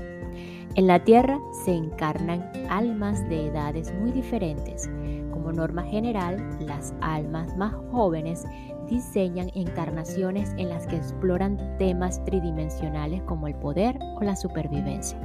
En 0.77 0.87
la 0.87 1.03
tierra 1.03 1.41
se 1.65 1.73
encarnan 1.75 2.51
almas 2.69 3.29
de 3.29 3.47
edades 3.47 3.93
muy 3.95 4.11
diferentes. 4.13 4.89
Como 5.33 5.53
norma 5.53 5.83
general, 5.85 6.37
las 6.61 6.95
almas 7.01 7.57
más 7.57 7.75
jóvenes 7.91 8.45
diseñan 8.87 9.51
encarnaciones 9.55 10.53
en 10.57 10.69
las 10.69 10.87
que 10.87 10.97
exploran 10.97 11.77
temas 11.79 12.25
tridimensionales 12.25 13.23
como 13.23 13.47
el 13.47 13.55
poder 13.55 13.99
o 14.17 14.23
la 14.23 14.37
supervivencia. 14.37 15.19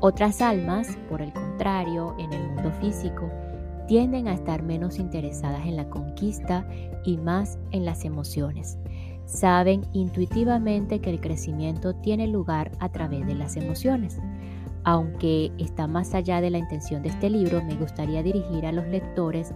Otras 0.00 0.40
almas, 0.40 0.96
por 1.08 1.20
el 1.20 1.32
contrario, 1.32 2.14
en 2.18 2.32
el 2.32 2.48
mundo 2.48 2.72
físico, 2.80 3.30
tienden 3.86 4.28
a 4.28 4.34
estar 4.34 4.62
menos 4.62 4.98
interesadas 4.98 5.66
en 5.66 5.76
la 5.76 5.90
conquista 5.90 6.66
y 7.04 7.18
más 7.18 7.58
en 7.72 7.84
las 7.84 8.04
emociones. 8.04 8.78
Saben 9.26 9.82
intuitivamente 9.92 11.00
que 11.00 11.10
el 11.10 11.20
crecimiento 11.20 11.94
tiene 11.94 12.26
lugar 12.26 12.72
a 12.80 12.88
través 12.88 13.26
de 13.26 13.34
las 13.34 13.56
emociones. 13.56 14.18
Aunque 14.84 15.52
está 15.58 15.86
más 15.86 16.14
allá 16.14 16.40
de 16.40 16.50
la 16.50 16.58
intención 16.58 17.02
de 17.02 17.10
este 17.10 17.28
libro, 17.28 17.62
me 17.62 17.74
gustaría 17.74 18.22
dirigir 18.22 18.64
a 18.64 18.72
los 18.72 18.86
lectores 18.86 19.52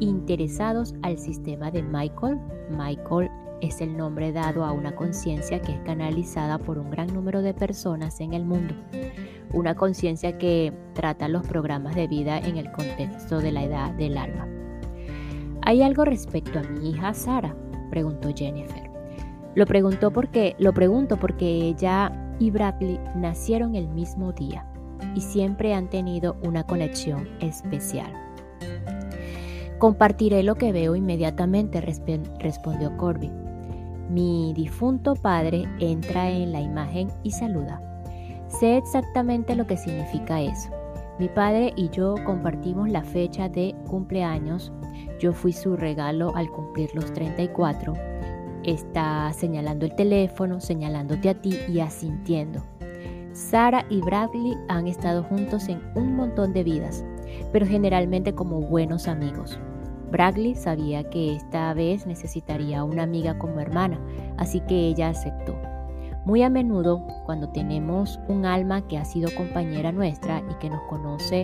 interesados 0.00 0.94
al 1.02 1.18
sistema 1.18 1.70
de 1.70 1.82
Michael. 1.82 2.38
Michael 2.70 3.30
es 3.60 3.80
el 3.80 3.96
nombre 3.96 4.32
dado 4.32 4.64
a 4.64 4.72
una 4.72 4.94
conciencia 4.94 5.60
que 5.60 5.72
es 5.72 5.80
canalizada 5.80 6.58
por 6.58 6.78
un 6.78 6.90
gran 6.90 7.12
número 7.12 7.42
de 7.42 7.54
personas 7.54 8.20
en 8.20 8.34
el 8.34 8.44
mundo. 8.44 8.74
Una 9.52 9.74
conciencia 9.74 10.36
que 10.38 10.72
trata 10.94 11.28
los 11.28 11.46
programas 11.46 11.94
de 11.94 12.08
vida 12.08 12.38
en 12.38 12.56
el 12.56 12.70
contexto 12.72 13.38
de 13.38 13.52
la 13.52 13.64
edad 13.64 13.92
del 13.92 14.18
alma. 14.18 14.48
¿Hay 15.62 15.82
algo 15.82 16.04
respecto 16.04 16.58
a 16.58 16.62
mi 16.62 16.90
hija 16.90 17.14
Sara? 17.14 17.56
preguntó 17.90 18.30
Jennifer. 18.34 18.90
Lo 19.54 19.66
preguntó 19.66 20.10
porque 20.10 20.56
lo 20.58 20.74
pregunto 20.74 21.16
porque 21.16 21.46
ella 21.46 22.36
y 22.40 22.50
Bradley 22.50 22.98
nacieron 23.14 23.76
el 23.76 23.88
mismo 23.88 24.32
día 24.32 24.66
y 25.14 25.20
siempre 25.20 25.74
han 25.74 25.88
tenido 25.88 26.36
una 26.42 26.64
conexión 26.64 27.28
especial. 27.40 28.23
Compartiré 29.84 30.42
lo 30.42 30.54
que 30.54 30.72
veo 30.72 30.96
inmediatamente, 30.96 31.82
respondió 31.82 32.96
Corby. 32.96 33.30
Mi 34.08 34.54
difunto 34.54 35.14
padre 35.14 35.68
entra 35.78 36.30
en 36.30 36.52
la 36.52 36.62
imagen 36.62 37.08
y 37.22 37.32
saluda. 37.32 37.82
Sé 38.48 38.78
exactamente 38.78 39.54
lo 39.54 39.66
que 39.66 39.76
significa 39.76 40.40
eso. 40.40 40.70
Mi 41.18 41.28
padre 41.28 41.74
y 41.76 41.90
yo 41.90 42.14
compartimos 42.24 42.88
la 42.88 43.02
fecha 43.02 43.50
de 43.50 43.74
cumpleaños. 43.86 44.72
Yo 45.20 45.34
fui 45.34 45.52
su 45.52 45.76
regalo 45.76 46.34
al 46.34 46.48
cumplir 46.50 46.88
los 46.94 47.12
34. 47.12 47.92
Está 48.62 49.30
señalando 49.34 49.84
el 49.84 49.94
teléfono, 49.94 50.62
señalándote 50.62 51.28
a 51.28 51.34
ti 51.34 51.58
y 51.68 51.80
asintiendo. 51.80 52.62
Sara 53.34 53.84
y 53.90 54.00
Bradley 54.00 54.54
han 54.68 54.86
estado 54.86 55.24
juntos 55.24 55.68
en 55.68 55.82
un 55.94 56.16
montón 56.16 56.54
de 56.54 56.64
vidas, 56.64 57.04
pero 57.52 57.66
generalmente 57.66 58.34
como 58.34 58.62
buenos 58.62 59.08
amigos. 59.08 59.58
Bradley 60.14 60.54
sabía 60.54 61.10
que 61.10 61.34
esta 61.34 61.74
vez 61.74 62.06
necesitaría 62.06 62.84
una 62.84 63.02
amiga 63.02 63.36
como 63.36 63.58
hermana, 63.58 63.98
así 64.36 64.60
que 64.60 64.86
ella 64.86 65.08
aceptó. 65.08 65.56
Muy 66.24 66.44
a 66.44 66.50
menudo, 66.50 67.04
cuando 67.26 67.48
tenemos 67.48 68.20
un 68.28 68.46
alma 68.46 68.86
que 68.86 68.96
ha 68.96 69.04
sido 69.04 69.28
compañera 69.34 69.90
nuestra 69.90 70.40
y 70.48 70.54
que 70.60 70.70
nos 70.70 70.82
conoce 70.82 71.42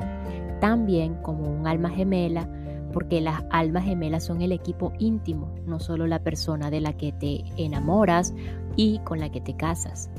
tan 0.61 0.87
bien 0.87 1.17
como 1.17 1.51
un 1.51 1.67
alma 1.67 1.91
gemela, 1.91 2.49
porque 2.93 3.21
las 3.21 3.43
almas 3.51 3.87
gemelas 3.87 4.23
son 4.23 4.41
el 4.41 4.53
equipo 4.53 4.93
íntimo, 5.01 5.53
no 5.67 5.81
solo 5.81 6.07
la 6.07 6.21
persona 6.21 6.71
de 6.71 6.81
la 6.81 6.93
que 6.93 7.11
te 7.11 7.43
enamoras 7.57 8.33
y 8.77 9.01
con 9.01 9.19
la 9.19 9.33
que 9.33 9.41
te 9.41 9.57
casas. 9.57 10.11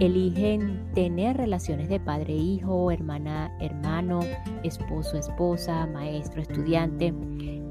Eligen 0.00 0.90
tener 0.92 1.36
relaciones 1.36 1.88
de 1.88 2.00
padre-hijo, 2.00 2.90
hermana-hermano, 2.90 4.18
esposo-esposa, 4.64 5.86
maestro-estudiante 5.86 7.14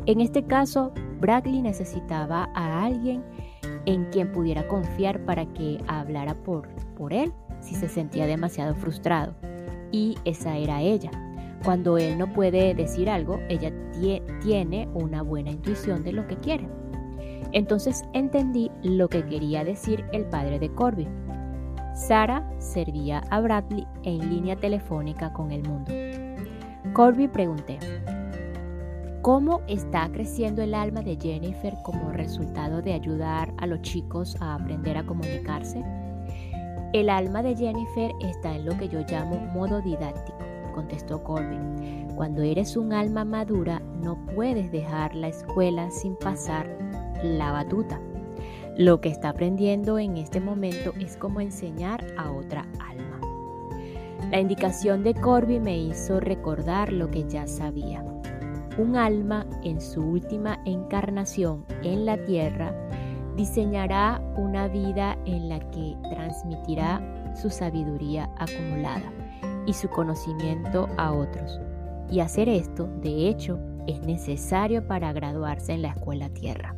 En 0.05 0.20
este 0.20 0.43
caso, 0.43 0.91
Bradley 1.20 1.62
necesitaba 1.62 2.50
a 2.55 2.86
alguien 2.86 3.24
en 3.86 4.05
quien 4.05 4.31
pudiera 4.31 4.67
confiar 4.67 5.24
para 5.25 5.46
que 5.53 5.77
hablara 5.88 6.34
por, 6.36 6.67
por 6.98 7.13
él 7.13 7.31
si 7.60 7.75
se 7.75 7.88
sentía 7.88 8.25
demasiado 8.25 8.75
frustrado. 8.75 9.36
Y 9.91 10.15
esa 10.25 10.58
era 10.58 10.81
ella. 10.81 11.12
Cuando 11.63 11.98
él 11.98 12.17
no 12.17 12.34
puede 12.34 12.74
decir 12.74 13.10
algo, 13.10 13.39
ella 13.48 13.72
tiene 14.41 14.88
una 14.96 15.22
buena 15.22 15.51
intuición 15.51 16.03
de 16.03 16.13
lo 16.13 16.25
que 16.27 16.38
quiere. 16.38 16.67
Entonces 17.51 18.03
entendí 18.13 18.72
lo 18.81 19.10
que 19.10 19.24
quería 19.25 19.63
decir 19.63 20.03
el 20.12 20.25
padre 20.25 20.58
de 20.58 20.74
Corby. 20.74 21.08
Sara 21.93 22.50
servía 22.58 23.20
a 23.29 23.41
Bradley 23.41 23.86
en 24.03 24.29
línea 24.29 24.55
telefónica 24.55 25.31
con 25.34 25.51
el 25.51 25.67
mundo. 25.67 25.91
Corby 26.93 27.27
pregunté, 27.27 27.77
¿cómo 29.22 29.62
está 29.68 30.10
creciendo 30.12 30.63
el 30.63 30.74
alma 30.74 31.01
de 31.01 31.16
Jennifer 31.16 31.75
como 31.84 32.12
resultado 32.12 32.82
de 32.82 32.94
ayudar 32.94 33.54
a 33.58 33.68
los 33.68 33.82
chicos 33.82 34.36
a 34.40 34.56
aprender 34.56 34.98
a 34.98 35.06
comunicarse? 35.06 35.84
El 36.94 37.10
alma 37.10 37.44
de 37.44 37.56
Jennifer 37.56 38.12
está 38.22 38.56
en 38.56 38.66
lo 38.66 38.75
que 38.78 38.90
yo 38.90 39.01
llamo 39.08 39.38
modo 39.54 39.82
didáctico, 39.82 40.40
contestó 40.74 41.24
Corby. 41.24 41.58
Cuando 42.16 42.42
eres 42.42 42.75
un 42.75 42.94
alma 42.94 43.24
madura, 43.24 43.82
no 44.01 44.18
puedes 44.34 44.72
dejar 44.72 45.16
la 45.16 45.28
escuela 45.28 45.92
sin 45.92 46.16
pasar 46.16 46.68
la 47.24 47.51
batuta. 47.51 48.01
Lo 48.75 49.01
que 49.01 49.10
está 49.10 49.30
aprendiendo 49.30 50.00
en 50.00 50.18
este 50.18 50.40
momento 50.40 50.94
es 51.00 51.16
cómo 51.16 51.42
enseñar 51.42 52.04
a 52.18 52.32
otra 52.32 52.66
alma. 52.80 53.20
La 54.32 54.40
indicación 54.40 55.04
de 55.04 55.13
Corby 55.13 55.60
me 55.60 55.78
hizo 55.78 56.20
recordar 56.20 56.92
lo 56.92 57.12
que 57.12 57.28
ya 57.30 57.48
sabía. 57.48 58.04
Un 58.78 58.96
alma 58.96 59.46
en 59.63 59.82
su 59.82 60.01
última 60.01 60.60
encarnación 60.66 61.66
en 61.84 62.06
la 62.06 62.18
tierra 62.25 62.74
diseñará 63.36 64.22
una 64.38 64.68
vida 64.68 65.18
en 65.25 65.50
la 65.50 65.60
que 65.72 65.98
transmitirá 66.10 67.01
su 67.36 67.50
sabiduría 67.50 68.30
acumulada 68.38 69.12
y 69.66 69.74
su 69.74 69.90
conocimiento 69.90 70.88
a 70.98 71.12
otros. 71.12 71.60
Y 72.10 72.20
hacer 72.20 72.50
esto, 72.50 72.88
de 73.01 73.28
hecho, 73.28 73.60
es 73.88 74.01
necesario 74.01 74.88
para 74.88 75.12
graduarse 75.13 75.74
en 75.74 75.82
la 75.82 75.90
escuela 75.90 76.30
tierra. 76.30 76.75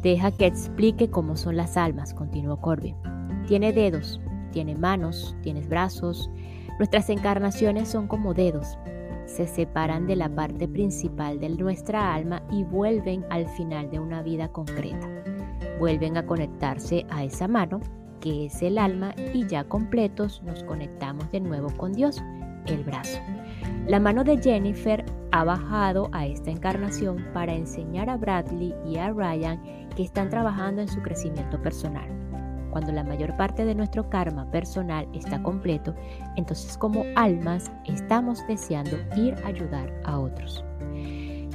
Deja 0.00 0.30
que 0.32 0.46
explique 0.46 1.10
cómo 1.10 1.36
son 1.36 1.56
las 1.56 1.76
almas, 1.76 2.14
continuó 2.14 2.60
Corby. 2.60 2.94
Tiene 3.46 3.72
dedos, 3.72 4.20
tiene 4.52 4.74
manos, 4.74 5.36
tiene 5.42 5.60
brazos. 5.60 6.30
Nuestras 6.78 7.08
encarnaciones 7.10 7.88
son 7.88 8.06
como 8.06 8.34
dedos. 8.34 8.78
Se 9.32 9.46
separan 9.46 10.06
de 10.06 10.14
la 10.14 10.28
parte 10.28 10.68
principal 10.68 11.40
de 11.40 11.48
nuestra 11.48 12.12
alma 12.12 12.42
y 12.50 12.64
vuelven 12.64 13.24
al 13.30 13.48
final 13.48 13.90
de 13.90 13.98
una 13.98 14.22
vida 14.22 14.52
concreta. 14.52 15.08
Vuelven 15.78 16.18
a 16.18 16.26
conectarse 16.26 17.06
a 17.08 17.24
esa 17.24 17.48
mano, 17.48 17.80
que 18.20 18.44
es 18.44 18.60
el 18.60 18.76
alma, 18.76 19.14
y 19.32 19.46
ya 19.46 19.64
completos 19.64 20.42
nos 20.42 20.62
conectamos 20.64 21.30
de 21.32 21.40
nuevo 21.40 21.70
con 21.78 21.94
Dios, 21.94 22.22
el 22.66 22.84
brazo. 22.84 23.20
La 23.86 23.98
mano 24.00 24.22
de 24.22 24.36
Jennifer 24.36 25.02
ha 25.30 25.44
bajado 25.44 26.10
a 26.12 26.26
esta 26.26 26.50
encarnación 26.50 27.24
para 27.32 27.54
enseñar 27.54 28.10
a 28.10 28.18
Bradley 28.18 28.74
y 28.86 28.98
a 28.98 29.14
Ryan 29.14 29.88
que 29.96 30.02
están 30.02 30.28
trabajando 30.28 30.82
en 30.82 30.88
su 30.88 31.00
crecimiento 31.00 31.58
personal. 31.62 32.21
Cuando 32.72 32.90
la 32.90 33.04
mayor 33.04 33.36
parte 33.36 33.66
de 33.66 33.74
nuestro 33.74 34.08
karma 34.08 34.50
personal 34.50 35.06
está 35.12 35.42
completo, 35.42 35.94
entonces 36.36 36.78
como 36.78 37.04
almas 37.14 37.70
estamos 37.84 38.44
deseando 38.48 38.96
ir 39.16 39.34
a 39.44 39.48
ayudar 39.48 39.92
a 40.04 40.18
otros. 40.18 40.64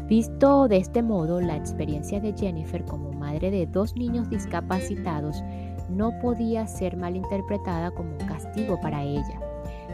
Visto 0.07 0.67
de 0.69 0.77
este 0.77 1.01
modo, 1.01 1.41
la 1.41 1.57
experiencia 1.57 2.21
de 2.21 2.33
Jennifer 2.37 2.85
como 2.85 3.11
madre 3.11 3.51
de 3.51 3.65
dos 3.65 3.95
niños 3.95 4.29
discapacitados 4.29 5.43
no 5.89 6.17
podía 6.21 6.67
ser 6.67 6.95
malinterpretada 6.95 7.91
como 7.91 8.11
un 8.11 8.27
castigo 8.27 8.79
para 8.79 9.03
ella, 9.03 9.41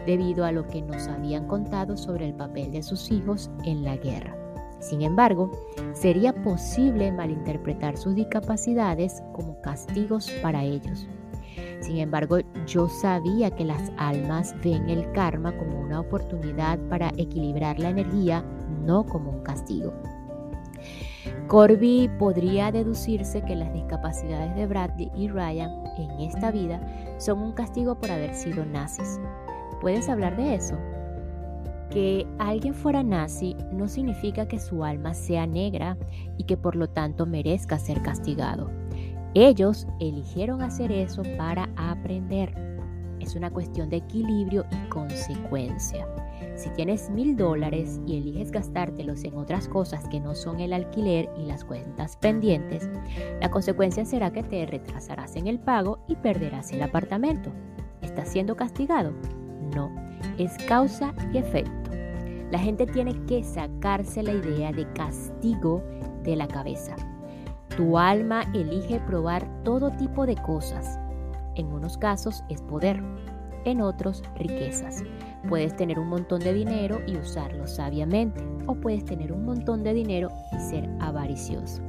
debido 0.06 0.44
a 0.44 0.52
lo 0.52 0.66
que 0.68 0.82
nos 0.82 1.08
habían 1.08 1.48
contado 1.48 1.96
sobre 1.96 2.26
el 2.26 2.34
papel 2.34 2.70
de 2.70 2.82
sus 2.82 3.10
hijos 3.10 3.50
en 3.64 3.82
la 3.82 3.96
guerra. 3.96 4.36
Sin 4.78 5.00
embargo, 5.00 5.50
sería 5.94 6.34
posible 6.34 7.10
malinterpretar 7.10 7.96
sus 7.96 8.14
discapacidades 8.14 9.22
como 9.32 9.58
castigos 9.62 10.30
para 10.42 10.62
ellos. 10.62 11.08
Sin 11.80 11.98
embargo, 11.98 12.38
yo 12.66 12.88
sabía 12.88 13.50
que 13.50 13.64
las 13.64 13.92
almas 13.96 14.54
ven 14.62 14.88
el 14.88 15.10
karma 15.12 15.56
como 15.56 15.80
una 15.80 16.00
oportunidad 16.00 16.78
para 16.88 17.10
equilibrar 17.16 17.78
la 17.78 17.90
energía, 17.90 18.44
no 18.84 19.04
como 19.04 19.30
un 19.30 19.42
castigo. 19.42 19.92
Corby 21.46 22.10
podría 22.18 22.72
deducirse 22.72 23.42
que 23.42 23.54
las 23.54 23.72
discapacidades 23.72 24.54
de 24.56 24.66
Bradley 24.66 25.10
y 25.14 25.28
Ryan 25.28 25.70
en 25.98 26.20
esta 26.20 26.50
vida 26.50 26.80
son 27.18 27.40
un 27.40 27.52
castigo 27.52 27.98
por 27.98 28.10
haber 28.10 28.34
sido 28.34 28.64
nazis. 28.64 29.20
¿Puedes 29.80 30.08
hablar 30.08 30.36
de 30.36 30.54
eso? 30.54 30.78
Que 31.90 32.26
alguien 32.38 32.74
fuera 32.74 33.02
nazi 33.02 33.56
no 33.72 33.88
significa 33.88 34.48
que 34.48 34.58
su 34.58 34.84
alma 34.84 35.14
sea 35.14 35.46
negra 35.46 35.96
y 36.38 36.44
que 36.44 36.56
por 36.56 36.76
lo 36.76 36.88
tanto 36.88 37.26
merezca 37.26 37.78
ser 37.78 38.02
castigado. 38.02 38.70
Ellos 39.34 39.88
eligieron 39.98 40.62
hacer 40.62 40.92
eso 40.92 41.22
para 41.36 41.68
aprender. 41.76 42.54
Es 43.18 43.34
una 43.34 43.50
cuestión 43.50 43.90
de 43.90 43.96
equilibrio 43.96 44.64
y 44.70 44.88
consecuencia. 44.88 46.06
Si 46.54 46.70
tienes 46.70 47.10
mil 47.10 47.36
dólares 47.36 48.00
y 48.06 48.18
eliges 48.18 48.52
gastártelos 48.52 49.24
en 49.24 49.36
otras 49.36 49.66
cosas 49.66 50.06
que 50.08 50.20
no 50.20 50.36
son 50.36 50.60
el 50.60 50.72
alquiler 50.72 51.28
y 51.36 51.46
las 51.46 51.64
cuentas 51.64 52.16
pendientes, 52.16 52.88
la 53.40 53.50
consecuencia 53.50 54.04
será 54.04 54.32
que 54.32 54.44
te 54.44 54.66
retrasarás 54.66 55.34
en 55.34 55.48
el 55.48 55.58
pago 55.58 55.98
y 56.06 56.14
perderás 56.14 56.70
el 56.70 56.82
apartamento. 56.82 57.50
¿Estás 58.02 58.28
siendo 58.28 58.54
castigado? 58.54 59.12
No, 59.74 59.90
es 60.38 60.56
causa 60.68 61.12
y 61.32 61.38
efecto. 61.38 61.90
La 62.52 62.60
gente 62.60 62.86
tiene 62.86 63.14
que 63.26 63.42
sacarse 63.42 64.22
la 64.22 64.32
idea 64.32 64.70
de 64.70 64.86
castigo 64.92 65.82
de 66.22 66.36
la 66.36 66.46
cabeza. 66.46 66.94
Tu 67.76 67.98
alma 67.98 68.44
elige 68.54 69.00
probar 69.00 69.44
todo 69.64 69.90
tipo 69.90 70.26
de 70.26 70.36
cosas. 70.36 70.96
En 71.56 71.72
unos 71.72 71.98
casos 71.98 72.44
es 72.48 72.62
poder, 72.62 73.02
en 73.64 73.80
otros 73.80 74.22
riquezas. 74.36 75.02
Puedes 75.48 75.76
tener 75.76 75.98
un 75.98 76.08
montón 76.08 76.38
de 76.38 76.52
dinero 76.52 77.00
y 77.06 77.16
usarlo 77.16 77.66
sabiamente, 77.66 78.44
o 78.66 78.76
puedes 78.76 79.04
tener 79.04 79.32
un 79.32 79.44
montón 79.44 79.82
de 79.82 79.92
dinero 79.92 80.30
y 80.52 80.60
ser 80.60 80.88
avaricioso. 81.00 81.82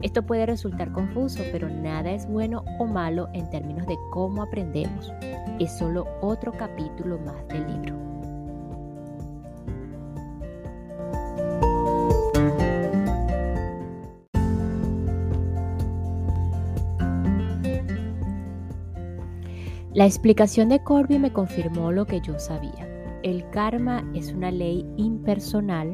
Esto 0.00 0.22
puede 0.22 0.46
resultar 0.46 0.92
confuso, 0.92 1.42
pero 1.52 1.68
nada 1.68 2.10
es 2.10 2.26
bueno 2.26 2.64
o 2.78 2.86
malo 2.86 3.28
en 3.34 3.50
términos 3.50 3.86
de 3.86 3.96
cómo 4.10 4.42
aprendemos. 4.42 5.12
Es 5.58 5.76
solo 5.76 6.06
otro 6.22 6.52
capítulo 6.52 7.18
más 7.18 7.46
del 7.48 7.66
libro. 7.66 8.07
La 19.98 20.06
explicación 20.06 20.68
de 20.68 20.78
Corby 20.78 21.18
me 21.18 21.32
confirmó 21.32 21.90
lo 21.90 22.06
que 22.06 22.20
yo 22.20 22.38
sabía. 22.38 22.88
El 23.24 23.50
karma 23.50 24.08
es 24.14 24.32
una 24.32 24.52
ley 24.52 24.86
impersonal 24.96 25.92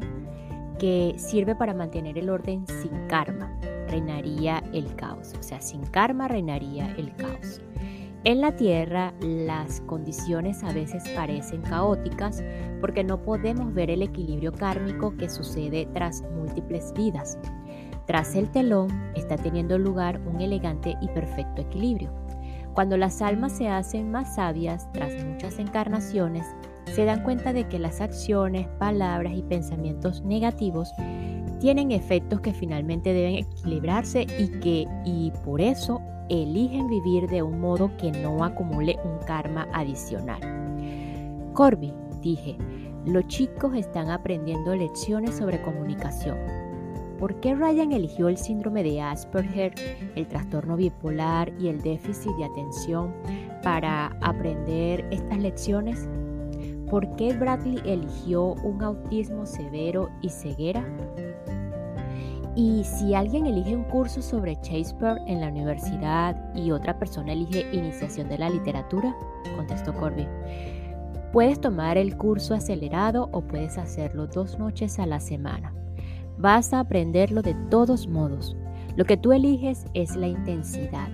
que 0.78 1.14
sirve 1.16 1.54
para 1.56 1.72
mantener 1.72 2.18
el 2.18 2.28
orden 2.28 2.66
sin 2.66 2.90
karma. 3.08 3.58
Reinaría 3.88 4.62
el 4.74 4.94
caos. 4.94 5.32
O 5.40 5.42
sea, 5.42 5.62
sin 5.62 5.86
karma 5.86 6.28
reinaría 6.28 6.94
el 6.98 7.16
caos. 7.16 7.62
En 8.24 8.42
la 8.42 8.54
Tierra 8.54 9.14
las 9.22 9.80
condiciones 9.80 10.62
a 10.64 10.74
veces 10.74 11.02
parecen 11.16 11.62
caóticas 11.62 12.44
porque 12.82 13.04
no 13.04 13.22
podemos 13.22 13.72
ver 13.72 13.88
el 13.88 14.02
equilibrio 14.02 14.52
kármico 14.52 15.16
que 15.16 15.30
sucede 15.30 15.88
tras 15.94 16.20
múltiples 16.36 16.92
vidas. 16.92 17.38
Tras 18.04 18.34
el 18.34 18.50
telón 18.50 18.88
está 19.14 19.38
teniendo 19.38 19.78
lugar 19.78 20.20
un 20.26 20.42
elegante 20.42 20.94
y 21.00 21.08
perfecto 21.08 21.62
equilibrio. 21.62 22.23
Cuando 22.74 22.96
las 22.96 23.22
almas 23.22 23.52
se 23.52 23.68
hacen 23.68 24.10
más 24.10 24.34
sabias 24.34 24.90
tras 24.92 25.14
muchas 25.24 25.60
encarnaciones, 25.60 26.44
se 26.92 27.04
dan 27.04 27.22
cuenta 27.22 27.52
de 27.52 27.68
que 27.68 27.78
las 27.78 28.00
acciones, 28.00 28.66
palabras 28.80 29.32
y 29.36 29.42
pensamientos 29.42 30.22
negativos 30.22 30.92
tienen 31.60 31.92
efectos 31.92 32.40
que 32.40 32.52
finalmente 32.52 33.12
deben 33.12 33.36
equilibrarse 33.36 34.22
y 34.22 34.48
que 34.58 34.88
y 35.04 35.32
por 35.44 35.60
eso 35.60 36.02
eligen 36.28 36.88
vivir 36.88 37.28
de 37.28 37.42
un 37.42 37.60
modo 37.60 37.96
que 37.96 38.10
no 38.10 38.42
acumule 38.42 38.98
un 39.04 39.24
karma 39.24 39.68
adicional. 39.72 40.40
Corby, 41.52 41.92
dije, 42.22 42.58
los 43.06 43.26
chicos 43.28 43.76
están 43.76 44.10
aprendiendo 44.10 44.74
lecciones 44.74 45.36
sobre 45.36 45.62
comunicación 45.62 46.63
¿Por 47.18 47.40
qué 47.40 47.54
Ryan 47.54 47.92
eligió 47.92 48.28
el 48.28 48.36
síndrome 48.36 48.82
de 48.82 49.00
Asperger, 49.00 49.74
el 50.16 50.26
trastorno 50.26 50.76
bipolar 50.76 51.52
y 51.60 51.68
el 51.68 51.80
déficit 51.80 52.32
de 52.36 52.44
atención 52.44 53.14
para 53.62 54.16
aprender 54.20 55.06
estas 55.10 55.38
lecciones? 55.38 56.08
¿Por 56.90 57.14
qué 57.16 57.32
Bradley 57.32 57.80
eligió 57.84 58.54
un 58.64 58.82
autismo 58.82 59.46
severo 59.46 60.10
y 60.22 60.28
ceguera? 60.28 60.84
Y 62.56 62.84
si 62.84 63.14
alguien 63.14 63.46
elige 63.46 63.74
un 63.74 63.84
curso 63.84 64.22
sobre 64.22 64.54
Shakespeare 64.62 65.20
en 65.26 65.40
la 65.40 65.48
universidad 65.48 66.54
y 66.54 66.70
otra 66.70 66.98
persona 66.98 67.32
elige 67.32 67.66
iniciación 67.72 68.28
de 68.28 68.38
la 68.38 68.48
literatura, 68.48 69.16
contestó 69.56 69.92
Corby, 69.92 70.28
puedes 71.32 71.60
tomar 71.60 71.98
el 71.98 72.16
curso 72.16 72.54
acelerado 72.54 73.28
o 73.32 73.40
puedes 73.40 73.76
hacerlo 73.76 74.28
dos 74.28 74.58
noches 74.58 75.00
a 75.00 75.06
la 75.06 75.18
semana. 75.18 75.72
Vas 76.38 76.72
a 76.72 76.80
aprenderlo 76.80 77.42
de 77.42 77.54
todos 77.70 78.08
modos. 78.08 78.56
Lo 78.96 79.04
que 79.04 79.16
tú 79.16 79.32
eliges 79.32 79.86
es 79.94 80.16
la 80.16 80.26
intensidad. 80.26 81.08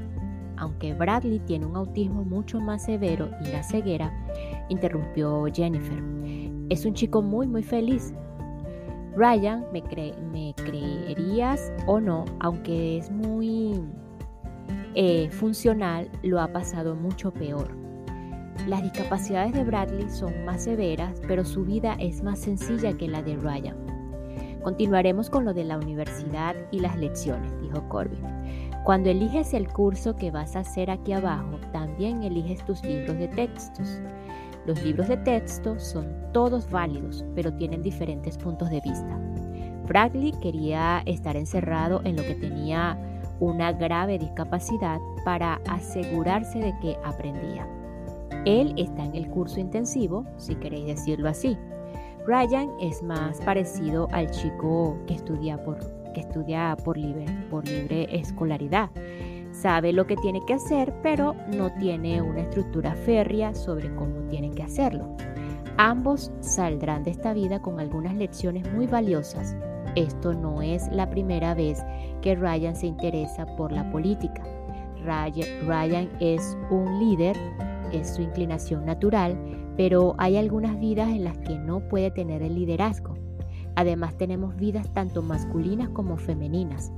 Aunque 0.57 0.93
Bradley 0.93 1.39
tiene 1.41 1.67
un 1.67 1.77
autismo 1.77 2.25
mucho 2.25 2.61
más 2.61 2.85
severo 2.85 3.31
y 3.45 3.49
la 3.49 3.63
ceguera, 3.63 4.13
interrumpió 4.69 5.47
Jennifer. 5.53 6.03
Es 6.69 6.85
un 6.85 6.95
chico 6.95 7.23
muy 7.23 7.47
muy 7.47 7.63
feliz, 7.63 8.13
Ryan, 9.17 9.67
me, 9.73 9.83
creerías 10.55 11.73
o 11.87 12.01
no, 12.01 12.25
aunque 12.39 12.99
es 12.99 13.11
muy 13.11 13.81
eh, 14.95 15.29
funcional, 15.31 16.09
lo 16.23 16.41
ha 16.41 16.49
pasado 16.53 16.95
mucho 16.95 17.33
peor. 17.33 17.69
Las 18.69 18.83
discapacidades 18.83 19.53
de 19.53 19.65
Bradley 19.65 20.09
son 20.11 20.45
más 20.45 20.65
severas, 20.65 21.21
pero 21.27 21.45
su 21.45 21.65
vida 21.65 21.97
es 21.99 22.23
más 22.23 22.39
sencilla 22.39 22.93
que 22.93 23.09
la 23.09 23.23
de 23.23 23.37
Ryan. 23.37 23.90
Continuaremos 24.63 25.31
con 25.31 25.45
lo 25.45 25.55
de 25.55 25.65
la 25.65 25.79
universidad 25.79 26.55
y 26.71 26.81
las 26.81 26.97
lecciones, 26.97 27.53
dijo 27.61 27.89
Corbin. 27.89 28.21
Cuando 28.85 29.11
eliges 29.11 29.55
el 29.55 29.69
curso 29.69 30.17
que 30.17 30.31
vas 30.31 30.57
a 30.57 30.61
hacer 30.61 30.91
aquí 30.91 31.13
abajo, 31.13 31.59
también 31.73 32.23
eliges 32.23 32.65
tus 32.65 32.83
libros 32.85 33.19
de 33.19 33.29
textos. 33.29 34.01
Los 34.67 34.83
libros 34.83 35.09
de 35.09 35.17
texto 35.19 35.79
son 35.79 36.07
todos 36.33 36.71
válidos, 36.71 37.25
pero 37.35 37.53
tienen 37.55 37.83
diferentes 37.83 38.37
puntos 38.37 38.71
de 38.71 38.81
vista. 38.81 39.19
Bradley 39.87 40.33
quería 40.41 41.03
estar 41.07 41.37
encerrado 41.37 42.01
en 42.05 42.17
lo 42.17 42.23
que 42.23 42.35
tenía 42.35 42.99
una 43.41 43.73
grave 43.73 44.19
discapacidad 44.19 45.01
para 45.25 45.61
asegurarse 45.69 46.59
de 46.59 46.73
que 46.81 46.97
aprendía. 47.05 47.67
Él 48.45 48.75
está 48.77 49.05
en 49.05 49.15
el 49.15 49.29
curso 49.29 49.59
intensivo, 49.59 50.25
si 50.37 50.55
queréis 50.57 50.87
decirlo 50.87 51.29
así. 51.29 51.57
Ryan 52.31 52.71
es 52.81 53.03
más 53.03 53.41
parecido 53.41 54.07
al 54.13 54.31
chico 54.31 54.97
que 55.09 55.15
estudia 55.15 55.61
por, 55.65 55.79
que 56.13 56.21
estudia 56.21 56.77
por, 56.85 56.97
libre, 56.97 57.27
por 57.51 57.67
libre 57.67 58.07
escolaridad 58.13 58.89
Sabe 59.53 59.93
lo 59.93 60.07
que 60.07 60.17
tiene 60.17 60.41
que 60.47 60.55
hacer, 60.55 60.95
pero 61.03 61.35
no 61.49 61.73
tiene 61.73 62.23
una 62.23 62.43
estructura 62.43 62.95
férrea 62.95 63.53
sobre 63.55 63.93
cómo 63.95 64.21
tiene 64.29 64.51
que 64.51 64.63
hacerlo. 64.63 65.17
Ambos 65.77 66.31
saldrán 66.41 67.03
de 67.03 67.11
esta 67.11 67.35
vida 67.35 67.61
con 67.61 67.81
algunas 67.81 68.15
lecciones 68.15 68.73
muy 68.73 68.87
valiosas. 68.87 69.57
Esto 69.97 70.33
no 70.33 70.63
es 70.63 70.89
la 70.93 71.11
primera 71.11 71.55
vez 71.55 71.85
que 72.23 72.37
Ryan 72.37 72.77
se 72.77 72.87
interesa 72.87 73.45
por 73.57 73.73
la 73.73 73.91
política. 73.91 74.43
Ryan, 75.05 76.09
es 76.21 76.57
un 76.71 77.01
líder, 77.01 77.37
es 77.93 78.15
su 78.15 78.23
inclinación 78.23 78.85
natural, 78.87 79.39
pero 79.77 80.15
hay 80.19 80.37
algunas 80.37 80.79
vidas 80.79 81.09
en 81.09 81.25
las 81.25 81.39
que 81.39 81.59
no 81.59 81.81
puede 81.89 82.11
tener 82.11 82.43
el 82.43 82.55
liderazgo. 82.55 83.15
Además 83.77 84.17
tenemos 84.17 84.57
vidas 84.57 84.93
tanto 84.93 85.23
masculinas 85.23 85.89
como 85.91 86.17
femeninas. 86.17 86.93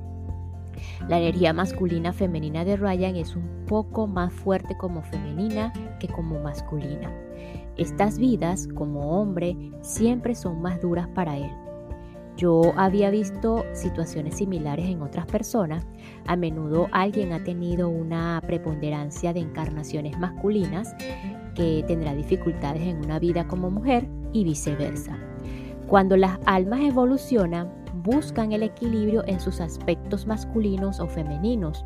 La 1.08 1.18
energía 1.18 1.52
masculina 1.52 2.12
femenina 2.12 2.64
de 2.64 2.76
Ryan 2.76 3.16
es 3.16 3.36
un 3.36 3.64
poco 3.66 4.06
más 4.06 4.32
fuerte 4.32 4.76
como 4.76 5.02
femenina 5.02 5.72
que 6.00 6.08
como 6.08 6.40
masculina. 6.40 7.10
Estas 7.76 8.18
vidas, 8.18 8.68
como 8.74 9.20
hombre, 9.20 9.56
siempre 9.82 10.34
son 10.34 10.60
más 10.60 10.80
duras 10.80 11.08
para 11.08 11.36
él. 11.36 11.50
Yo 12.36 12.72
había 12.76 13.10
visto 13.10 13.64
situaciones 13.72 14.36
similares 14.36 14.86
en 14.86 15.02
otras 15.02 15.26
personas. 15.26 15.84
A 16.26 16.36
menudo 16.36 16.88
alguien 16.92 17.32
ha 17.32 17.44
tenido 17.44 17.88
una 17.88 18.42
preponderancia 18.46 19.32
de 19.32 19.40
encarnaciones 19.40 20.18
masculinas 20.18 20.94
que 21.54 21.84
tendrá 21.86 22.14
dificultades 22.14 22.82
en 22.82 23.04
una 23.04 23.18
vida 23.18 23.46
como 23.46 23.70
mujer 23.70 24.08
y 24.32 24.44
viceversa. 24.44 25.18
Cuando 25.86 26.16
las 26.16 26.38
almas 26.46 26.80
evolucionan, 26.80 27.70
buscan 28.02 28.52
el 28.52 28.62
equilibrio 28.62 29.22
en 29.26 29.38
sus 29.38 29.60
aspectos 29.60 30.26
masculinos 30.26 31.00
o 31.00 31.06
femeninos 31.06 31.84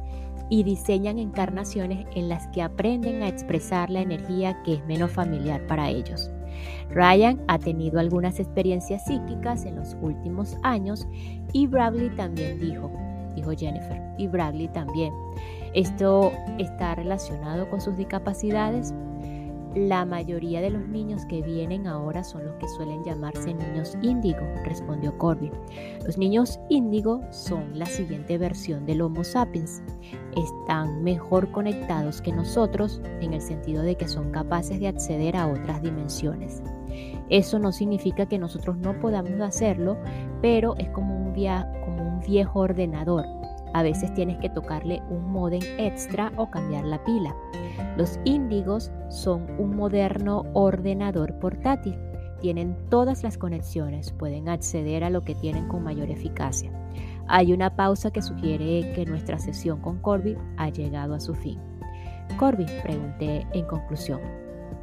y 0.49 0.63
diseñan 0.63 1.19
encarnaciones 1.19 2.07
en 2.15 2.29
las 2.29 2.47
que 2.49 2.63
aprenden 2.63 3.23
a 3.23 3.29
expresar 3.29 3.91
la 3.91 4.01
energía 4.01 4.63
que 4.63 4.75
es 4.75 4.87
menos 4.87 5.11
familiar 5.11 5.67
para 5.67 5.91
ellos. 5.91 6.31
Ryan 6.91 7.41
ha 7.49 7.59
tenido 7.59 7.99
algunas 8.01 8.41
experiencias 8.41 9.05
psíquicas 9.05 9.65
en 9.65 9.77
los 9.77 9.97
últimos 10.01 10.57
años 10.63 11.07
y 11.53 11.67
Bradley 11.67 12.11
también 12.11 12.61
dijo, 12.61 12.91
dijo 13.35 13.53
Jennifer, 13.53 14.03
y 14.19 14.27
Bradley 14.27 14.69
también. 14.69 15.13
Esto 15.75 16.33
está 16.59 16.95
relacionado 16.95 17.69
con 17.69 17.81
sus 17.81 17.97
discapacidades 17.97 18.95
la 19.77 20.07
mayoría 20.07 20.63
de 20.63 20.71
los 20.71 20.89
niños 20.89 21.27
que 21.27 21.43
vienen 21.43 21.87
ahora 21.87 22.25
son 22.25 22.47
los 22.47 22.55
que 22.57 22.67
suelen 22.69 23.05
llamarse 23.05 23.53
niños 23.53 23.97
índigo, 24.01 24.41
respondió 24.65 25.17
Corby. 25.19 25.53
Los 26.05 26.17
niños 26.17 26.59
índigo 26.71 27.21
son 27.31 27.79
la 27.79 27.85
siguiente 27.85 28.39
versión 28.39 28.87
del 28.87 29.03
Homo 29.03 29.23
sapiens. 29.23 29.83
Están 30.35 31.05
mejor 31.05 31.53
conectados 31.53 32.23
que 32.23 32.33
nosotros 32.33 33.03
en 33.21 33.35
el 33.35 33.43
sentido 33.43 33.83
de 33.83 33.97
que 33.97 34.09
son 34.09 34.31
capaces 34.31 34.81
de 34.81 34.89
acceder 34.89 35.37
a 35.37 35.47
otras 35.47 35.83
dimensiones. 35.83 36.63
Eso 37.29 37.59
no 37.59 37.71
significa 37.71 38.25
que 38.25 38.39
nosotros 38.39 38.79
no 38.79 38.99
podamos 38.99 39.39
hacerlo, 39.43 39.99
pero 40.41 40.75
es 40.79 40.89
como 40.89 41.15
un, 41.15 41.35
como 41.85 42.03
un 42.03 42.21
viejo 42.21 42.61
ordenador. 42.61 43.27
A 43.77 43.83
veces 43.83 44.15
tienes 44.15 44.39
que 44.39 44.49
tocarle 44.49 45.03
un 45.11 45.31
modem 45.31 45.61
extra 45.77 46.33
o 46.39 46.51
cambiar 46.51 46.87
la 46.87 47.05
pila. 47.05 47.37
Los 47.99 48.19
índigos 48.25 48.91
son 49.11 49.47
un 49.59 49.77
moderno 49.77 50.45
ordenador 50.55 51.39
portátil. 51.41 51.95
Tienen 52.41 52.75
todas 52.89 53.23
las 53.23 53.37
conexiones, 53.37 54.13
pueden 54.13 54.49
acceder 54.49 55.05
a 55.05 55.11
lo 55.11 55.25
que 55.25 55.35
tienen 55.35 55.69
con 55.69 55.85
mayor 55.85 56.09
eficacia. 56.09 56.73
Hay 57.29 57.53
una 57.53 57.77
pausa 57.77 58.11
que 58.11 58.23
sugiere 58.23 58.95
que 58.95 59.05
nuestra 59.05 59.39
sesión 59.39 59.83
con 59.83 59.99
Corby 60.01 60.39
ha 60.57 60.71
llegado 60.71 61.15
a 61.15 61.21
su 61.21 61.35
fin. 61.35 61.61
Corby, 62.39 62.65
pregunté 62.83 63.47
en 63.53 63.67
conclusión, 63.67 64.23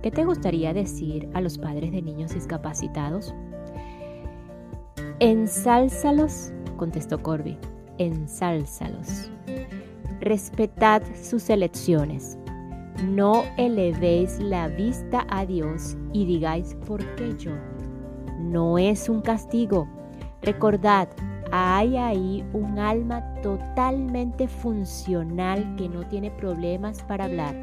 ¿qué 0.04 0.12
te 0.12 0.24
gustaría 0.24 0.72
decir 0.72 1.28
a 1.34 1.42
los 1.42 1.58
padres 1.58 1.92
de 1.92 2.04
niños 2.04 2.36
discapacitados? 2.36 3.34
Ensálzalos, 5.20 6.54
contestó 6.78 7.24
Corby, 7.24 7.58
ensálzalos. 7.98 9.30
Respetad 10.20 11.04
sus 11.22 11.50
elecciones. 11.50 12.38
No 13.08 13.44
elevéis 13.58 14.40
la 14.40 14.68
vista 14.68 15.26
a 15.30 15.46
Dios 15.46 15.98
y 16.14 16.26
digáis, 16.26 16.76
¿por 16.86 17.04
qué 17.16 17.36
yo? 17.38 17.52
No 18.40 18.78
es 18.78 19.10
un 19.10 19.22
castigo. 19.22 19.88
Recordad, 20.42 21.10
hay 21.52 21.98
ahí 21.98 22.44
un 22.54 22.80
alma 22.80 23.24
totalmente 23.42 24.48
funcional 24.48 25.76
que 25.78 25.88
no 25.88 26.08
tiene 26.08 26.32
problemas 26.32 27.04
para 27.04 27.26
hablar, 27.26 27.56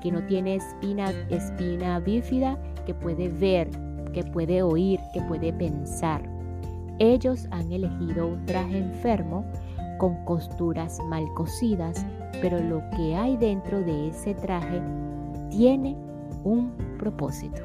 que 0.00 0.10
no 0.10 0.24
tiene 0.26 0.56
espina, 0.56 1.10
espina 1.28 1.98
bífida, 2.00 2.58
que 2.86 2.94
puede 2.94 3.28
ver, 3.28 3.68
que 4.12 4.22
puede 4.22 4.62
oír, 4.62 5.00
que 5.12 5.20
puede 5.22 5.52
pensar. 5.52 6.22
Ellos 6.98 7.46
han 7.50 7.70
elegido 7.72 8.28
un 8.28 8.46
traje 8.46 8.78
enfermo 8.78 9.44
con 9.98 10.24
costuras 10.24 10.98
mal 11.08 11.24
cosidas, 11.34 12.04
pero 12.40 12.60
lo 12.60 12.82
que 12.90 13.16
hay 13.16 13.36
dentro 13.36 13.80
de 13.80 14.08
ese 14.08 14.34
traje 14.34 14.82
tiene 15.50 15.96
un 16.44 16.72
propósito. 16.98 17.62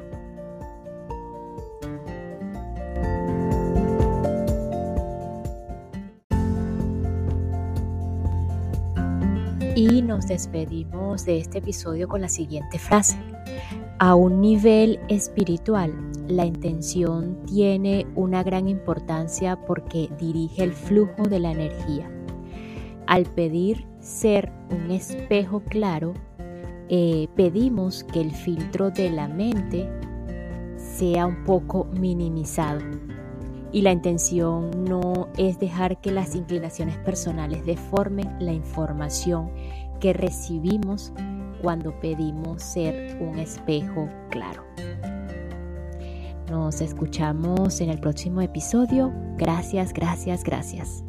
Y 9.76 10.02
nos 10.02 10.26
despedimos 10.26 11.24
de 11.24 11.38
este 11.38 11.58
episodio 11.58 12.06
con 12.06 12.20
la 12.20 12.28
siguiente 12.28 12.78
frase. 12.78 13.16
A 13.98 14.14
un 14.14 14.40
nivel 14.40 15.00
espiritual, 15.08 15.92
la 16.28 16.44
intención 16.44 17.38
tiene 17.46 18.06
una 18.14 18.42
gran 18.42 18.68
importancia 18.68 19.56
porque 19.66 20.10
dirige 20.18 20.64
el 20.64 20.72
flujo 20.72 21.22
de 21.22 21.40
la 21.40 21.52
energía. 21.52 22.10
Al 23.10 23.24
pedir 23.24 23.88
ser 23.98 24.52
un 24.70 24.92
espejo 24.92 25.64
claro, 25.64 26.14
eh, 26.88 27.26
pedimos 27.34 28.04
que 28.04 28.20
el 28.20 28.30
filtro 28.30 28.92
de 28.92 29.10
la 29.10 29.26
mente 29.26 29.90
sea 30.76 31.26
un 31.26 31.42
poco 31.42 31.86
minimizado. 31.86 32.82
Y 33.72 33.82
la 33.82 33.90
intención 33.90 34.84
no 34.84 35.26
es 35.36 35.58
dejar 35.58 36.00
que 36.00 36.12
las 36.12 36.36
inclinaciones 36.36 36.98
personales 36.98 37.66
deformen 37.66 38.36
la 38.38 38.52
información 38.52 39.50
que 39.98 40.12
recibimos 40.12 41.12
cuando 41.62 41.98
pedimos 41.98 42.62
ser 42.62 43.20
un 43.20 43.40
espejo 43.40 44.08
claro. 44.30 44.64
Nos 46.48 46.80
escuchamos 46.80 47.80
en 47.80 47.90
el 47.90 47.98
próximo 47.98 48.40
episodio. 48.40 49.12
Gracias, 49.36 49.92
gracias, 49.92 50.44
gracias. 50.44 51.02